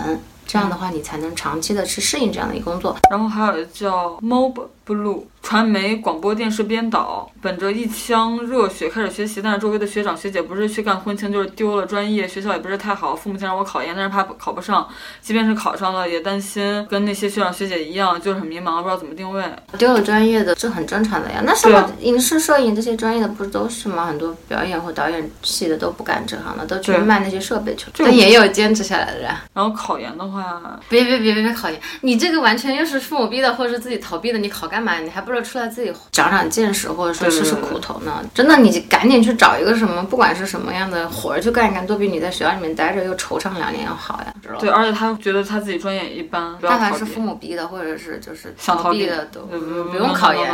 [0.48, 2.96] 这样的话，你才能长期的去适应这样的一个工作。
[3.10, 4.54] 然后还有叫 Mob
[4.86, 5.22] Blue。
[5.46, 14.88] 传媒、广播电视编导，本着一腔热血开始学习，但是周围的学长学姐不是去干婚庆，就是丢了专业，学校也不是太好，父母亲让我考研，但是怕考不上，
[15.20, 19.44] 即便是考上了，也担心跟那些学长学姐一样，就是很迷茫，不知道怎么定位。
[19.78, 21.40] 丢了专业的，这很正常的呀。
[21.44, 24.06] 那什么影视、摄影这些专业的不是都是吗？
[24.06, 27.92] 很多表演或导演系的都不干这行了，都去卖那些设备去了。
[27.98, 29.30] 但也有坚持下来的人。
[29.54, 34.98] 然后考研的话，别别别别别考研，你这个完全又是父母逼的，或者是自己逃避的，你考干嘛？
[34.98, 35.35] 你还不如。
[35.42, 38.24] 出来自己长长见识，或者说吃吃苦头呢？
[38.34, 50.52] 真的，你赶紧去找一个什么，不管是什么样的活儿去干一干，都比你在学校里面待着又惆怅两年要好呀，知道对，而且他觉得他自己专业一般，但凡是父母逼的，或者是就是想逃避的，都不用考研。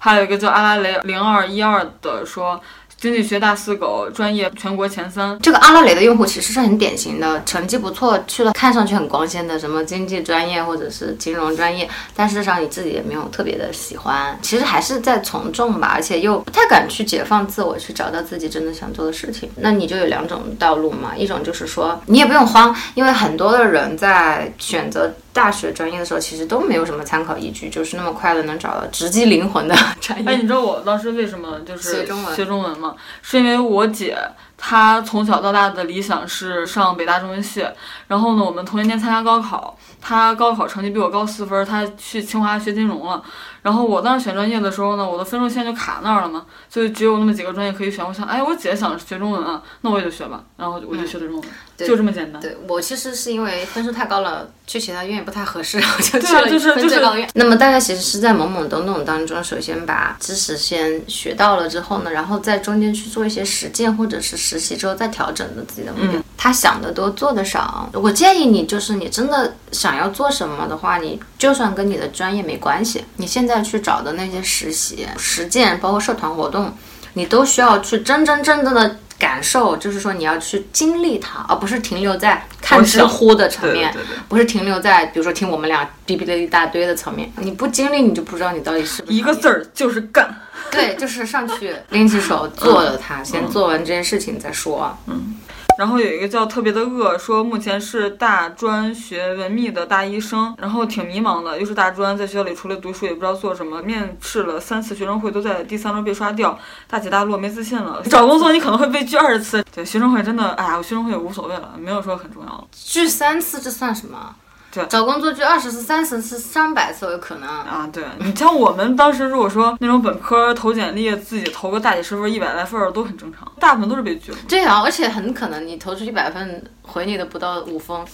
[0.00, 2.60] 还有一个叫阿拉蕾零二一二的说。
[3.04, 5.38] 经济学大四狗，专业全国前三。
[5.40, 11.86] 这个阿拉蕾的用户其实是很典型的，成绩不错，去了看上去很光鲜的什么经济专业或者是金融专业，
[12.16, 19.50] 但事实上你自己也没有特别的喜欢，其实还是在从众吧，而且又不太敢去解放自我，去找到自己真的想做的事情。
[19.56, 25.14] 那你就有两种道路嘛，一种就是说你也不用慌，因为很多的人在选择。
[25.34, 30.26] 大学专业的时候，其实都没有什么参考依据，就是那么快的能找到直击灵魂的 专业。
[30.26, 32.36] 哎，你知道我当时为什么就是学中文？
[32.36, 32.94] 学中文吗？
[33.20, 34.16] 是因为我姐
[34.56, 37.66] 她从小到大的理想是上北大中文系，
[38.06, 43.22] 然后呢，我们同一年参加高考，她高考成绩比我高四分，他去清华学金融了。
[43.62, 48.06] 然后我当时选专业的时候呢，我的分数线就卡那儿了嘛，所以只有那么几个专业可以选。
[48.06, 50.44] 我想，哎，我姐想学中文啊，那我也就学吧。
[50.58, 51.48] 然后我就学的中文，
[51.78, 52.42] 就这么简单。
[52.42, 57.26] 对我其实是因为分数太高了，去其他院也不太合适， 我就去了分最高的院。
[57.32, 66.20] 那么大家其实是在懵懵懂懂当中，首先把知识先学到了之后呢，然后在中间去做一些实践或者是实习之后再调整的自己的目标。
[66.36, 67.88] 他想的多，做的少。
[67.94, 76.72] 我建议你，就是你真的想要做什么的话，你就算跟你的专业没关系，你现在去找的那些实习、实践，包括社团活动，
[77.14, 83.94] 你都需要去真真正正的感受，就是说你要去经历它，而不是停留在看知乎的层面，
[84.28, 87.32] 不是停留在比如说听我们俩哔哔的一大堆的层面。
[87.36, 90.34] 你不经历，你就不知道你到底是不是一个字儿就是干。
[90.70, 94.96] 对，就是上去拎起手做了它，先做完这件事情再说。
[95.06, 95.36] 嗯。
[95.76, 106.56] 然后有一个叫特别的饿，说目前是大专学文秘的大医生，然后挺迷茫的，又是大专，在学校里除了读书也不知道做什么，面试了三次学生会都在第三轮被刷掉，
[106.88, 108.02] 大起大落没自信了。
[108.08, 112.68] 找工作你可能会被拒二十次，对学生会真的，哎呀，我学生会也无所谓了，没有说很重要。
[112.72, 114.34] 拒三次这算什么？
[114.74, 117.88] 对，找工作就二十次、三十次、三百次有可能啊！
[117.92, 124.38] 对你像我们当时如果说那种本科投简历，自己投个大几十分、一百来分都很正常，大部分都是被拒了。
[124.48, 128.04] 对啊，而且很可能你投出一百份，回你的不到五封，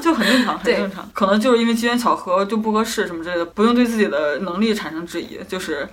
[0.00, 1.06] 就很正常，很正常。
[1.12, 5.86] 可能就是因为机缘巧合就不合适什么之类的，不用对自己的能力产生质疑，就是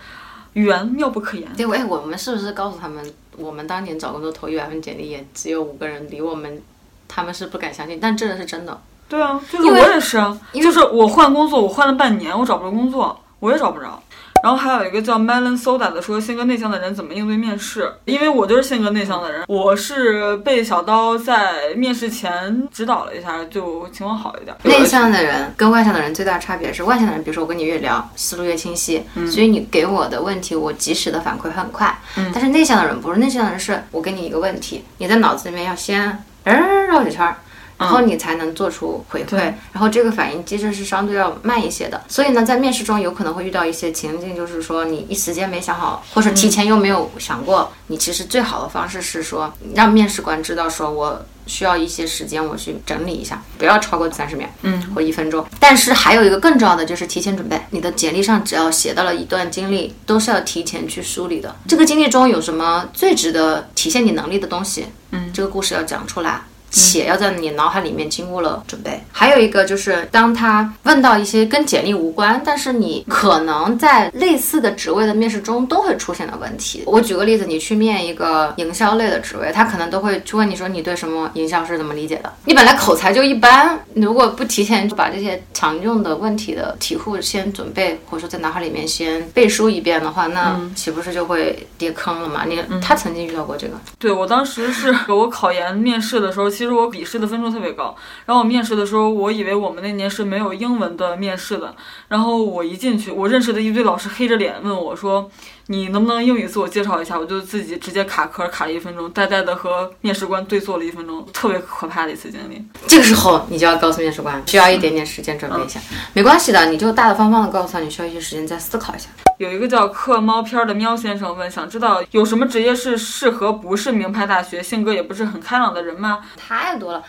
[0.54, 1.52] 缘妙不可言。
[1.58, 6.62] 对，哎，我们是不是告诉他们，我们当年找工作投一百份简历，也只有五个人理我们，
[7.08, 8.82] 他们是不敢相信，但这个是真的。
[9.08, 14.02] 对啊，就是我也是啊，就是我换工作，我换了半年，我找不着工作，我也找不着。
[14.44, 17.92] 然后还有一个叫 Melon Soda 的说，性格内向的人怎么应对面试？
[18.06, 24.56] 因为我就是性格内向的人，我是被小刀在面试前指导了一下，就情况好一点。
[24.64, 31.98] 内向的人跟外向的人最大差别是，外向的人，比如说我跟你越聊，思路越清晰，所以你给我的问题，我及时的反馈很快。
[32.32, 37.38] 但是内向的人不是，内向的人是我给你一个问题，你在脑子里面要先嗯绕几圈儿。
[37.78, 39.38] 然后你才能做出回馈，
[39.72, 42.04] 然后这个反应机制是相对要慢一些的。
[42.08, 51.26] 所以呢，在面试中有可能会遇到一些情境，就是说你一时间没想好，或者提前又没有想过，你其实最好的方式是说让面试官知道说我。
[51.48, 55.46] 需要一些时间，我去整理一下，不要超过三十秒，嗯，或一分钟。
[55.60, 61.56] 但是还有一个更重要的就是提前准备，你的简历上只要写到了一段经历，都是要提前去梳理的。
[61.68, 64.88] 这个经历中有什么最值得体现你能力的东西？
[65.12, 66.42] 嗯，这个故事要讲出来。
[66.76, 69.02] 且要在你脑海里面经过了准备。
[69.14, 76.84] 还有一个就是，当他问到一些跟简历无关，但是你可能在类似的职位的面试中都会出现的问题。
[76.86, 82.34] 我举个例子，你去面一个营销类的职位，他可能都会去问你说你对什么营销是怎么理解的？
[82.44, 92.44] 你本来口才就一般，如果不提前就把这些常用的问题的题库先准备，或者说在脑海里面先背书一遍的话，那岂不是就会跌坑了吗？
[92.46, 93.74] 你他曾经遇到过这个？
[93.98, 96.65] 对我当时是 我考研面试的时候，其实。
[96.66, 97.96] 其实我笔试的分数特别高，
[98.26, 101.76] 然后我面试的时候，我以为我们那年是没有英文的面试的，
[102.08, 105.30] 然后我一进去，我认识的一堆老师黑着脸问我说。
[105.68, 107.18] 你能不能英语自我介绍一下？
[107.18, 112.64] 我就自己直接卡壳卡了一分钟，呆呆的和面试官对坐了一分钟，特别可怕的一次经历。
[112.88, 115.80] 这个时候你就要告诉面试官，需要一点点时间准备一下，
[116.14, 119.08] 没关系的，你就大大方方的告诉他，你需要一些时间再思考一下。
[119.38, 126.20] 有一个叫克猫片的喵先生问，想知道有什么职业是适合不是名牌大学、性格也不是很开朗的人吗？
[126.38, 127.04] 太多了，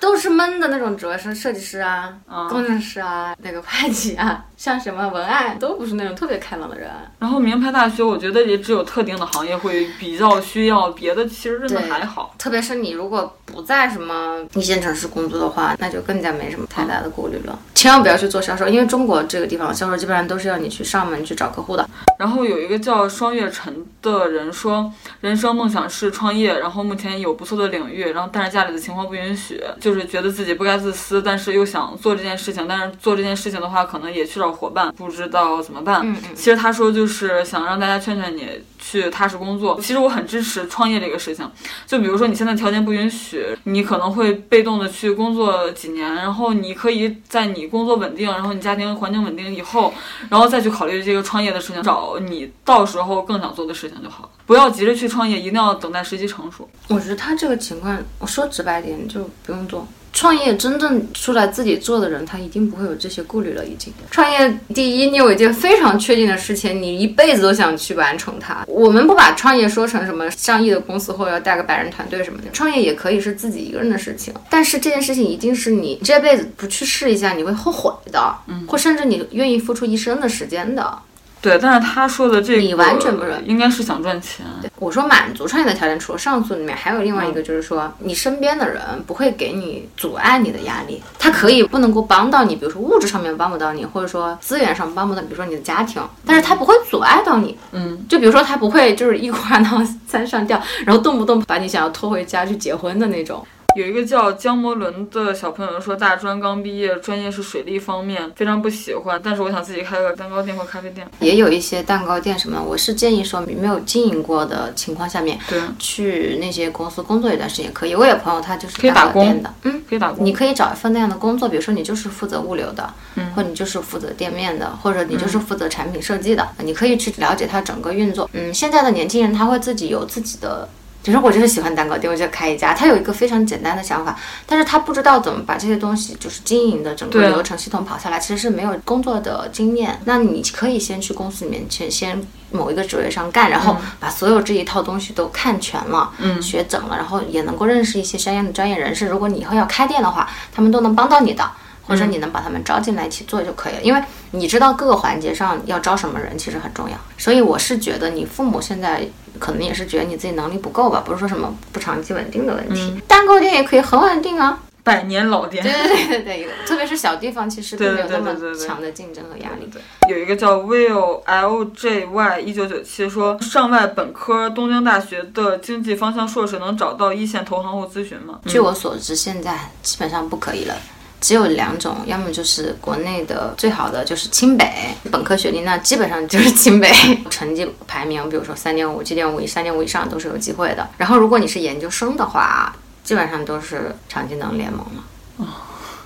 [0.00, 2.12] 都是闷的那种职位，是设计师啊、
[2.50, 6.90] 工程师啊、那个会计啊，像什么文案都不是那种特别开朗的人。
[7.20, 7.99] 然后名牌大学。
[8.00, 12.34] 就我觉得也只有特定的行业会比较需要，别的其实真的还好。
[12.38, 17.58] 特别是你如果不在什么一线城市工作的话，那就更加没什么太大的顾虑了。
[17.74, 21.86] 千万不要去做销售，因为中国这个地方销售基本上都是要你去上门去找客户的。
[22.18, 24.90] 然后有一个叫双月晨的人说，
[25.20, 36.00] 人生梦想是创业，然后目前有不错的领域，然后但是家里的情况不允许，就是觉得自己不该自私，但是又想做这件事情，但是做这件事情的话，可能也缺少伙伴，不知道怎么办。
[36.02, 38.48] 嗯其实他说就是想让大家家劝劝你。
[38.82, 41.48] 去踏实工作，其实我很支持创业这个事情。
[41.86, 49.92] 就比如说你现在条件不允许，你可能会被动的去工作几年，然后你可以在你工作稳定，然后你家庭环境稳定以后，
[50.30, 56.68] 然后再去考虑这个创业的事情，找你到时候更想做的事情就好不要急着去创业，一定要等待时机成熟。
[56.88, 59.86] 我觉得他这个情况，我说直白点，就不用做。
[60.12, 63.64] 创业真正出来自己做的人，他一定不会有这些顾虑了。
[63.64, 68.64] 已经创业，第一，你有一件非常确定的事情，你一辈子都想去完成它。
[68.66, 72.50] 我们不把创业说成什么上亿的公司，或者要带个百人团队什么的。
[72.52, 80.98] 创业也可以是自己一个人的事情，但是这件事情一定是你这辈子不去试一下，你会后悔的，嗯，或甚至你愿意付出一生的时间的。
[81.42, 84.44] 对，但是他说的这个，你完全不是，应该是想赚钱。
[84.78, 97.56] 我说满足创业的条件，除了上述里面，还有另外一个，就是说你身边的人不会给你阻碍你的压力，他可以不能够帮到你，比如说物质上面帮不到你，或者说资源上帮不到，比如说你的家庭，但是他不会阻碍到你。
[97.72, 103.42] 嗯，就比如说他不会就是一哭二闹三上吊，然后动不动把你想要拖回家去结婚的那种。
[103.76, 109.20] 有一个叫江摩伦的小朋友说，大专刚毕业，专业是水利方面，非常不喜欢。
[109.22, 111.06] 但是我想自己开个蛋糕店或咖啡店。
[111.20, 117.94] 也有一些蛋糕店什么的，我是建议说，没有经营过的情况下面，对，去那些公司工作一段时间也可以。
[117.94, 120.24] 我有朋友他就是可以打工的，嗯，可以打工。
[120.26, 128.28] 你可以找一份那样的工作，比如说你就是负责物流的，嗯，或你就是负责店面的，或者你就是负责产品设计的，你可以去了解它整个运作。
[128.32, 130.68] 嗯，现在的年轻人他会自己有自己的。
[131.02, 132.74] 其实我就是喜欢蛋糕店，我就开一家。
[132.74, 139.98] 他有一个非常简单的想法，但是他不知道怎么把这些东西就是经营的整个流程系统跑下来，其实是没有工作的经验。
[140.04, 142.20] 那你可以先去公司里面去先
[142.50, 149.06] 某一个职位上干，然后把所有这一套东西都看全了，嗯，学整了，然后也能够认识一些相应的专业人士。
[149.06, 151.50] 如果你以后要开店的话，他们都能帮到你的。
[151.88, 156.96] 或者你能把他们招进来一起做就可以了，因为你知道各个环节上要招什么人，其实很重要。
[157.18, 159.04] 所以我是觉得你父母现在
[159.40, 163.02] 可能也是觉得你自己能力不够吧，不是说什么不长期稳定的问题。
[163.08, 165.64] 蛋糕店也可以很稳定啊，百年老店。
[165.64, 169.68] 对 对对对对，特别是小地方，其实并没有那么强的竞争和压力。
[170.08, 178.40] 有一个叫 Will L J Y 一九九七说，上外本科东京大学的经济方向硕士能找到一线投行或咨询吗？
[178.46, 180.74] 据我所知，现在基本上不可以了。
[181.20, 184.66] 只有两种，要么就是国内的最好的就是清北
[185.10, 186.90] 本科学历，那基本上就是清北
[187.28, 190.88] 成绩排名，比如说三点五、七点五以三点五以上都是有机会的。
[190.96, 195.46] 然后如果你是研究生的话，基本上都是长技能联盟了。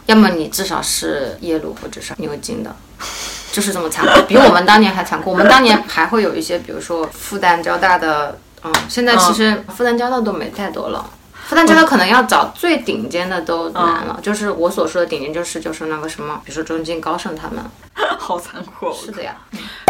[0.06, 2.74] 要么你至少是耶鲁或者是牛津的，
[3.52, 5.30] 就是这么残酷，比我们当年还残酷。
[5.30, 11.08] 我们当年还会有一些，比如说复旦、交大的，嗯，现在其实复旦、交大都没太多了。
[11.46, 14.18] 复但这个可能要找最顶尖的都难了。
[14.22, 17.64] 就是我所说的顶尖，就是就是那个什么，比如说中金、高盛他们。
[18.18, 18.92] 好残酷。
[18.92, 19.36] 是的呀。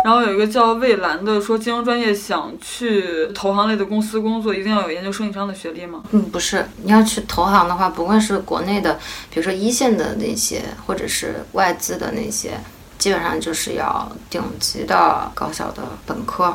[0.05, 6.03] 然后有一个叫蔚蓝的说，金融专业想去投行类的公司工作，一定要有研究生以上的学历吗？
[6.11, 6.67] 嗯，不是。
[6.83, 8.99] 你要去投行的话，不管是国内的，
[9.31, 12.59] 比如说一线的那些，或者是外资的那些，
[12.99, 16.55] 基本上就是要顶级的高校的本科。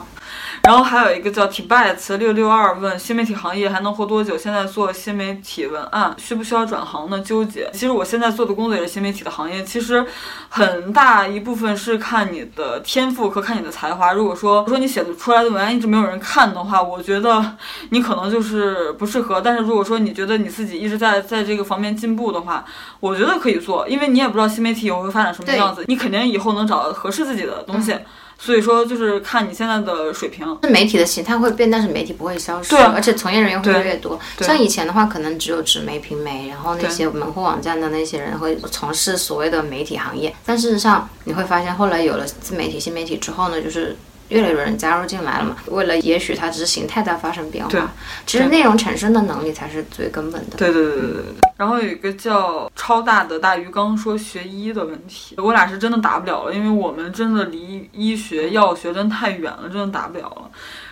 [0.69, 4.37] 然后还有一个叫 t b a t 六六二问新媒体行业还能活多久？
[4.37, 7.19] 现在做新媒体文案需不需要转行呢？
[7.21, 7.67] 纠结。
[7.73, 10.05] 其实我现在做的工作也是新媒体的行业，其实
[10.47, 14.13] 很大一部分是看你的天赋和看你的才华。
[14.13, 17.43] 如果说说你写的出来的文案一直没有人看的话，我觉得
[17.89, 19.41] 你可能就是不适合。
[19.41, 22.63] 但是如果说你觉得你自己一直在在这个方面进步的话，
[22.99, 27.95] 我觉得可以做，因为你也不知道新媒体以后会发展什么样子，你肯定以后能找到合适自己的东西。
[28.39, 30.47] 所以说，就是看你现在的水平。
[30.63, 32.69] 是媒体的形态会变，但是媒体不会消失。
[32.69, 34.19] 对，而且从业人员会越来越多。
[34.39, 40.33] 像以前的话，可能只有纸媒、平媒，然后那些门户网站的那些人会从事所谓的媒体行业。
[40.45, 43.95] 但事实上，你会发现后来有了自媒体、新媒体之后呢，就是。
[44.29, 45.55] 越来越多人加入进来了嘛？
[45.71, 47.91] 为了也许它只是形态在发生变化，
[48.27, 50.55] 其实内容产生的能力才是最根本的。
[50.55, 51.48] 对对对对对对。
[51.59, 60.49] 然后有一个叫超大的大鱼缸说学医的问题，我俩是真的答不了了，因为我们真的离医学药学真太远了，真的答不了了。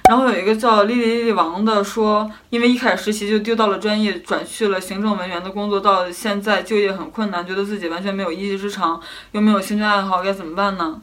[0.10, 9.00] 然后有一个叫丽丽丽丽王的说，因为一开始实习就丢到了专业，转去了行政文员的工作，到现在就业很困难，觉得自己完全没有一技之长，
[9.32, 11.00] 又没有兴趣爱好，该怎么办呢？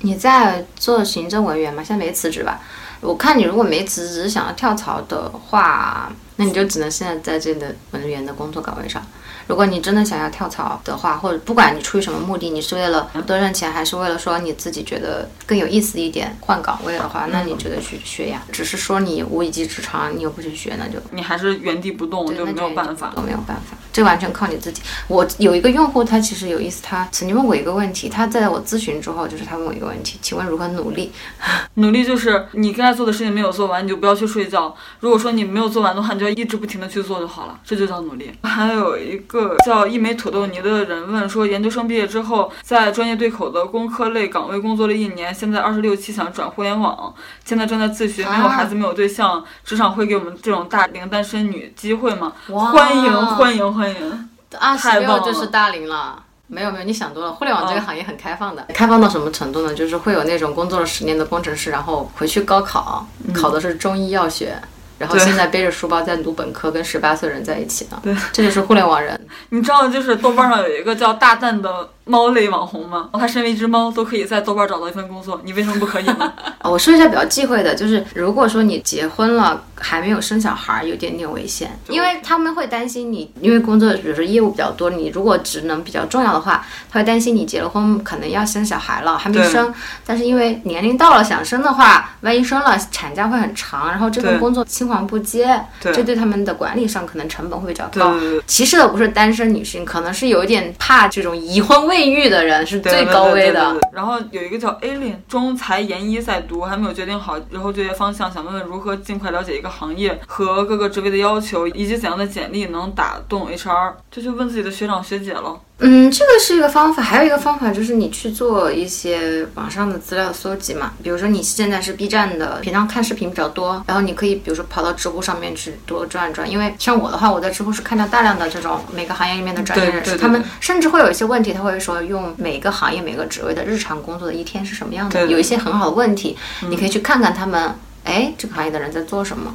[0.00, 1.82] 你在做行政文员吗？
[1.82, 2.60] 现在没辞职吧？
[3.06, 9.00] 我看你如果没辞职，想要跳槽的话，那你就只能现在在这个文员的工作岗位上。
[9.46, 18.42] 如果你真的想要跳槽的话，或者不管你出于什么目的，你是为了多挣钱，还是为了说你自己觉得更有意思一点换岗位的话，那你就得去学呀。
[18.50, 23.76] 只是说你无一技之长，你又不去学，那就你还是原地不动，就没有办法，都没有办法。
[23.92, 24.82] 这完全靠你自己。
[25.08, 31.12] 我有一个用户，他其实有意思，他曾经问我一个问题，他在我咨询之后，就是他问我一个问题，请问如何努力？
[31.74, 34.74] 努力就是你该做的事情没有做完，你就不要去睡觉。
[35.00, 38.32] 如果说你没有做完的话，你就要一直不停的去做就好了，这就叫努力。
[38.42, 39.35] 还有一个。
[39.36, 47.14] 个叫一枚土豆泥的人问说，研究生毕业之后，在专业对口的工科类岗位工作了一年，现在二十六七想转互联网，
[47.44, 52.32] 现在正在自学，没有孩子，没有对象，职场会给我们这种大龄单身女机会吗？
[52.48, 54.28] 欢迎欢迎欢迎！
[54.58, 57.32] 二十六就是大龄了，没有没有，你想多了。
[57.32, 59.74] 互联网这个行业很开放的，开放到什么程度呢？
[59.74, 64.56] 就是会有那种工作了十年的工程师，然后回去高考，考的是中医药学。
[64.98, 68.00] 然后现在背着书包在读本科，跟十八岁人在一起呢。
[68.02, 69.18] 对，这就是互联网人。
[69.50, 71.90] 你知道，就是豆瓣上有一个叫大蛋的。
[72.08, 73.08] 猫类网红吗？
[73.14, 76.32] 他身为一只猫，都可以在豆瓣找到一份工作，你为什么不可以呢？
[76.62, 98.14] 我说一下比较忌讳的，就是如果说你结婚了还没有生小孩，有点点危险，因为他们会担心你，因为工作比如说业务比较多，你如果职能比较重要的话，他会担心你结了婚可能要生小孩了，还没生，但是因为年龄到了想生的话，万一生了产假会很长，然后这份工作青黄不接，这对他们的管理上可能成本会比较高。
[98.46, 101.95] 歧视的不是单身女性，可能是有一点怕这种已婚未。
[101.96, 103.74] 未育的人是最高危的。
[103.90, 115.58] 然后有一个叫 Alien 中财研一在读，还没有决定好以后就业方向，想问问如何尽快了解一个行业和各个职位的要求，以及怎样的简历能打动 HR，就去问自己的学长学姐了。
[115.78, 120.92] 嗯，这个是一个方法，还有一个方法就是你去做一些网上的资料搜集嘛。
[121.02, 126.50] 比如说你现在是 B 站的，平常看视频比较多，然后你可以比如说跑到知乎上面去多转转。
[126.50, 136.38] 因为像我的话，我在知乎是看到大量的这种每个行业里面的专业人士，他们甚至会有一些问题，他会说用每个行业每个职位的日常工作的一天是什么样的，有一些很好的问题，
[136.70, 139.54] 你可以去看看他们，哎，这个行业的人在做什么。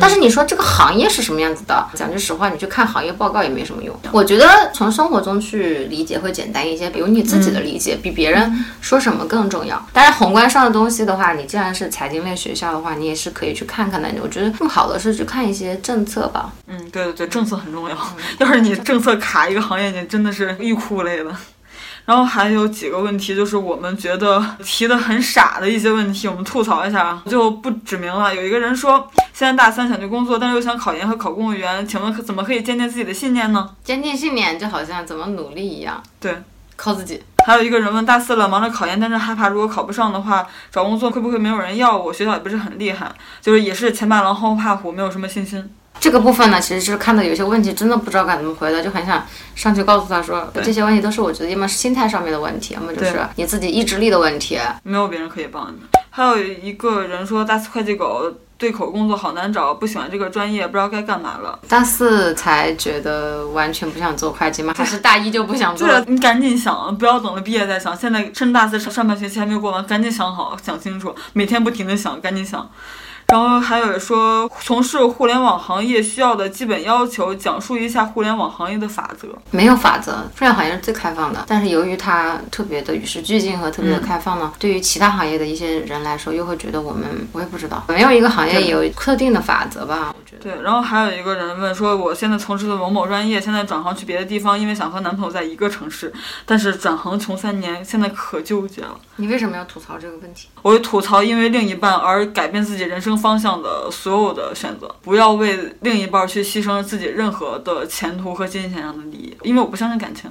[0.00, 1.88] 但是你说这个行业是什么样子的？
[1.94, 3.94] 讲句实话，你去看行业报告也没什么用。
[4.12, 9.84] 我觉得从生活中去理解会简单一些，比如你自己的理解比别人说什么更重要。
[9.92, 14.08] 当然，宏观上的东西的话，你既然是财经类学校的话，你也是可以去看看的。
[14.22, 16.52] 我觉得更好的是去看一些政策吧。
[16.66, 17.96] 嗯，对对对，政策很重要。
[18.38, 21.36] 要是你政策卡一个行业，你真的是欲哭无泪了。
[22.04, 28.34] 然后还有几个问题，就是我们觉得提的很傻的一些问题，我们吐槽一下啊，就不指名了。
[28.34, 33.70] 有一个人说，现在大三想去工作，但是又想考研和考公务员，请问怎么可以坚定自己的信念呢？
[33.84, 36.42] 坚定信念就好像怎么努力一样，对，
[36.76, 37.22] 靠自己。
[37.44, 42.12] 还有一个人问，大四了，忙着考研，但是害怕如果考不上的话，找工作会不会没有人要我？
[42.12, 45.68] 学校也不是很厉害，就是也是前怕狼后怕虎，没有什么信心。
[46.00, 49.24] 这个部分呢，其实就是看到有些问题，真的不知道该怎么回答，就很想
[49.54, 55.76] 上去告诉他说，这些问题都是我觉得要么是心态上面的问题，要么就是你自己意志力的问题，没有别人可以帮你。
[56.10, 58.32] 还有一个人说，大四会计狗。
[58.58, 61.58] 对口工作好难找，不喜欢这个专业，不知道该干嘛了。
[61.68, 64.72] 大四才觉得完全不想做会计吗？
[64.76, 65.88] 还是大一就不想做？
[65.88, 67.96] 对，你赶紧想，不要等了毕业再想。
[67.96, 72.70] 现在趁大四上上半学期还没有过完，赶紧想好，想清楚，每天不停的想，赶紧想。
[73.32, 79.26] 然后还有说从事互联网行业需要的基本要求，讲述一下互联网行业的法则。
[79.50, 90.14] 没有法则，互联网行业是最开放的，但是由于它特别的与时俱进和特别的开放呢，对于其他行业的一些人来说，又会觉得我们我也不知道，没有一个行业有特定的法则吧？
[90.14, 90.42] 我觉得。
[90.42, 96.12] 对，然后还有一个人问说，我现在从事的某某专业，现在转行去别的地方，因为想和男朋友在一个城市，
[96.44, 98.94] 但是转行穷三年，现在可纠结了。
[99.16, 100.48] 你为什么要吐槽这个问题？
[100.60, 110.30] 我吐槽因为另一半而改变自己人生方向的所有的选择，不要为另一半去牺牲自己任何的前途和金钱上的利益，因为我不相信感情。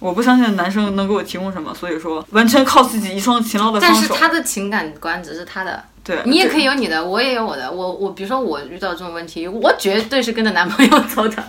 [0.00, 4.00] 我不相信男生能给我提供什么，所以说完全靠自己一双勤劳的双手。
[4.00, 7.72] 但是他的情感观只是他的，对你也可以有你的，我也有我的。
[7.72, 11.42] 我我比如说我遇到这种问题，我绝对是跟着男朋友走的，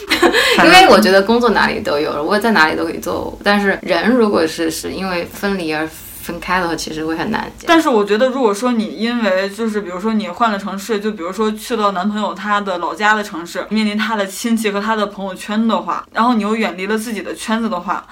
[0.62, 3.38] 因为我觉得工作哪里都有，我在哪里都可以做。
[3.42, 5.88] 但是人如果是是因为分离而。
[6.26, 7.48] 分开的话，其实会很难。
[7.66, 18.04] 但是我觉得，如果说你因为就是比如说你换了城市，就比如说去到男朋友他的老家的城市，面临他的亲戚和他的朋友圈的话，然后你又远离了自己的圈子的话，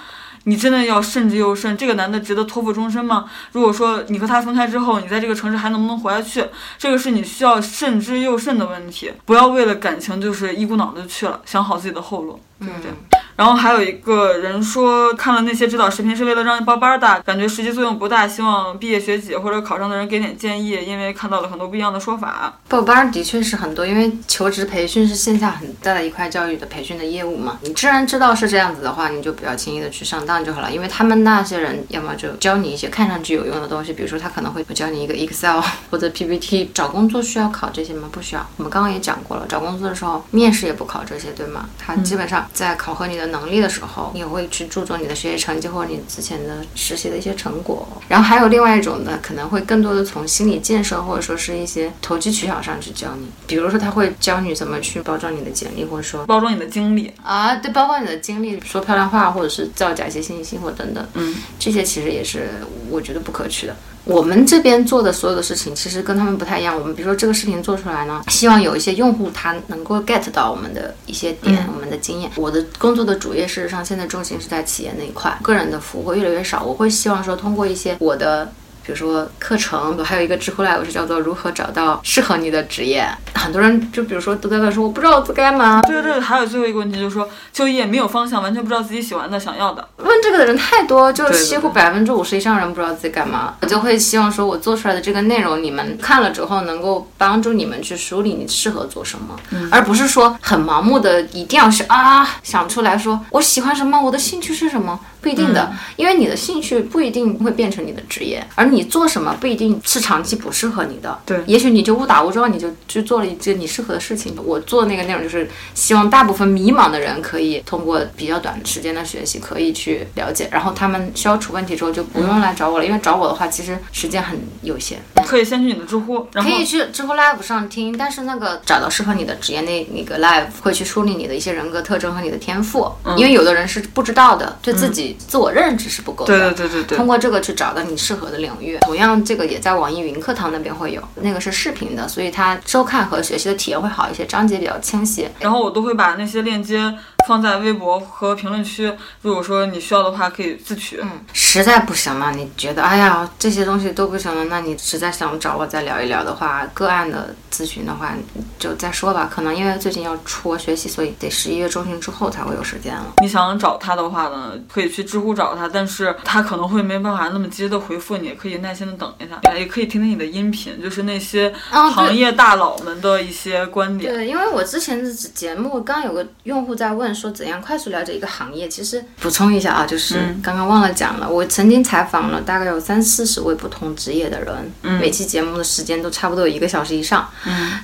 [0.44, 1.76] 你真的要慎之又慎。
[1.76, 3.24] 这个男的值得托付终身吗？
[3.50, 6.44] 如果说你和他分开之后，你在这个城市还能不能活下去，
[6.78, 9.12] 这个是你需要慎之又慎的问题。
[9.24, 12.90] 不要为了感情就是一股脑的去了，想好自己的后路，对不对？
[13.37, 22.55] 然后还有一个人说，看了那些指导视频是为了让你报班的，感觉实际作用不大，希望毕业学姐或者考上的人给点建议，因为看到了很多不一样的说法。
[22.68, 27.59] 报班的确是很多，因为求职培训是线下很大的一块教育的培训的业务嘛。
[27.62, 35.61] 你既然知道是这样子的话，你就不要轻易的去上当就好了，因为他们那些人要么就教你一些看上去有用的东西，比如说他可能会教你一个 Excel
[35.91, 36.70] 或者 PPT。
[36.72, 38.09] 找工作需要考这些吗？
[38.12, 38.47] 不需要。
[38.57, 41.68] 我们刚刚也讲过了，找工作的时候面试也不考这些，对吗？
[41.78, 44.11] 他基本上在考核你的能力的时候。
[44.14, 62.51] 你也会去注重你的学习成绩或者你之前的实习的一些成果，然后还有另外一种呢，可能会更多的从心理建设或者说是一些投机取巧上去教你，比如说他会教你怎么去包装你的简历，或者说包装你的经历啊，对，包括你的经历，说漂亮话或者是造假一些信息或等等，嗯，这些其实也是
[62.91, 63.77] 我觉得不可取的。
[64.05, 66.79] 我们这边做的所有的事情，其实跟他们不太一样。
[66.79, 72.31] 我们比如说这个视频做出来呢，希望有一些用户他能够 get 到我们的一些点，我们的经验。
[72.35, 76.62] 我的工作的主业事实上现在重心是在企业那一块，个人的服务会越来越少。
[76.62, 78.52] 我会希望说通过一些我的。
[78.85, 83.09] 比如说课程，还有一个知乎 Live 是叫做如何找到适合你的职业。
[83.35, 85.80] 很多人就比如说都在问说，我不知道我该干嘛。
[85.82, 89.87] 对对对，还有最后一个问题就是说，就业没有方向，完全不知道自己喜欢的、想要的。
[89.99, 93.55] 问这个的人太多，就几乎百分之五十以上人不知道自己干嘛。
[93.61, 99.37] 我就会希望说，我做出来的这个内容，你们看了之后能够帮助你们去梳理你适合做什么，
[99.70, 105.01] 而不是说很盲目的一定要是啊想出来说我喜欢什么，我的兴趣是什么。
[105.20, 111.18] 不一定的，因为你的兴趣不一定会变成你的职业，而你做什么不一定是长期不适合你的。
[111.25, 114.35] 对，也许你就误打误撞，你就去做了一件你适合的事情。
[114.45, 125.01] 我做那个内容就是希望大部分迷茫的人可以通过比较短时间的学习，可以去了解，然后他们消除问题之后就不用来找我了，因为找我的话其实时间很有限。
[125.25, 135.85] 可以先去你的知乎，可以去知乎 Live 上听，但是那个找到适合你的职业那那个 Live 会去梳理你的一些人格特征和你的天赋，因为有的人是不知道的，对自己自我认知。
[135.95, 136.97] 是不够的，对对对对对。
[136.97, 145.28] 通过这个去找到你适合的领域，同样这个也在网易云课堂那边会有，那个是视频的，所以它收看和学习的体验会好一些，章节比较清晰。
[145.38, 146.94] 然后我都会把那些链接。
[147.27, 150.99] 放在微博和评论区，如果说你需要的话，可以自取。
[151.03, 158.12] 嗯，实在不行了，你觉得哎呀这些东西都不行了，那你实在想找我再聊一聊的话，个案的咨询的话
[158.59, 159.31] 就再说吧。
[159.33, 163.14] 可能因为最近要出国学习，所以得十一月中旬之后才会有时间了。
[163.22, 174.12] 你想找他的话呢，可以去知乎找他，但是他可能会没办法那么及时的回复你，可以耐心的等一下，也可以听听你的音频，就是那些行业大佬们的一些观点。
[174.12, 177.13] 对，因为我之前的节目刚有个用户在问。
[177.14, 178.68] 说怎样快速了解一个行业？
[178.68, 187.28] 其实补充一下啊，就是刚刚忘了讲了，我曾经采访了大概有三四十位不同职业的人，每期节目的时间都差不多有一个小时以上，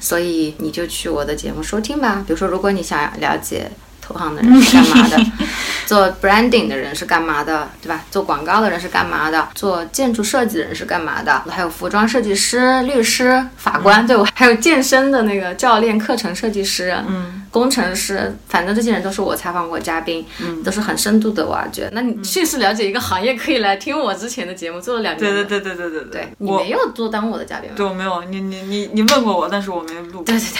[0.01, 2.25] 所以你就去我的节目收听吧。
[2.27, 3.71] 比如说，如果你想了解
[4.13, 5.27] 投行的人是干嘛的，
[5.87, 8.05] 做 branding 的人是干嘛的，对吧？
[8.11, 9.49] 做广告的人是干嘛的？
[9.55, 11.45] 做建筑设计的人是干嘛的？
[11.49, 17.37] 还有服装设计师、律师、法官，对我还有健身的那个教练、课程设计师，嗯。
[17.51, 21.91] 工程师，反正这些人都是我采访过嘉宾，嗯都是很深度的挖掘。
[21.91, 25.19] 那你迅速了解一个行业，可以来听我之前的节目，做了两年。
[25.19, 27.75] 对对对对对对对，你我没有做当我的嘉宾吗？
[27.77, 30.23] 对我没有，你你你你问过我，但是我没录。
[30.23, 30.59] 对对对，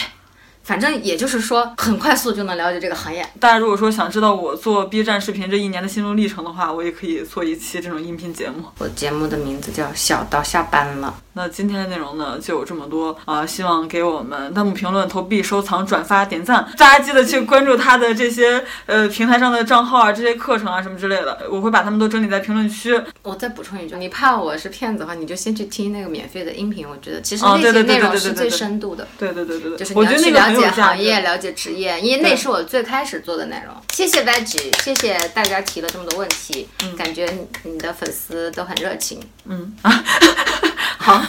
[0.71, 3.27] 反正也就是说，很快速就能了解这个行业。
[3.41, 8.63] 大家如果说想知道我做 B 站视频这一年的心路历程的话，我也可以做一期这种音频节目。
[8.77, 22.95] 我节目的名字叫《小到下班了那今天的内容呢就有这么多啊、希望给我们弹幕评论、投币、收藏、转发、点赞，大家记得去关注他的这些呃平台上的账号啊、这些课程啊什么之类的，我会把他们都整理在评论区。》。
[23.23, 26.87] 我再补充一句，你怕我是骗子的话，你就先去听那个免费的音频。
[26.87, 29.07] 我觉得其实哦那些内容是最对对对深度的。
[29.17, 33.75] 对对对对对，就是我觉得那个你要去了行业、了解职业，因为那是我最开始做的内容。
[33.93, 37.27] 谢谢 Veg，谢谢大家提了这么多问题，感觉
[37.63, 39.19] 你的粉丝都很热情。
[39.45, 40.03] 嗯啊，
[40.99, 41.21] 好，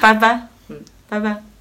[0.00, 1.55] 拜拜，嗯，拜拜。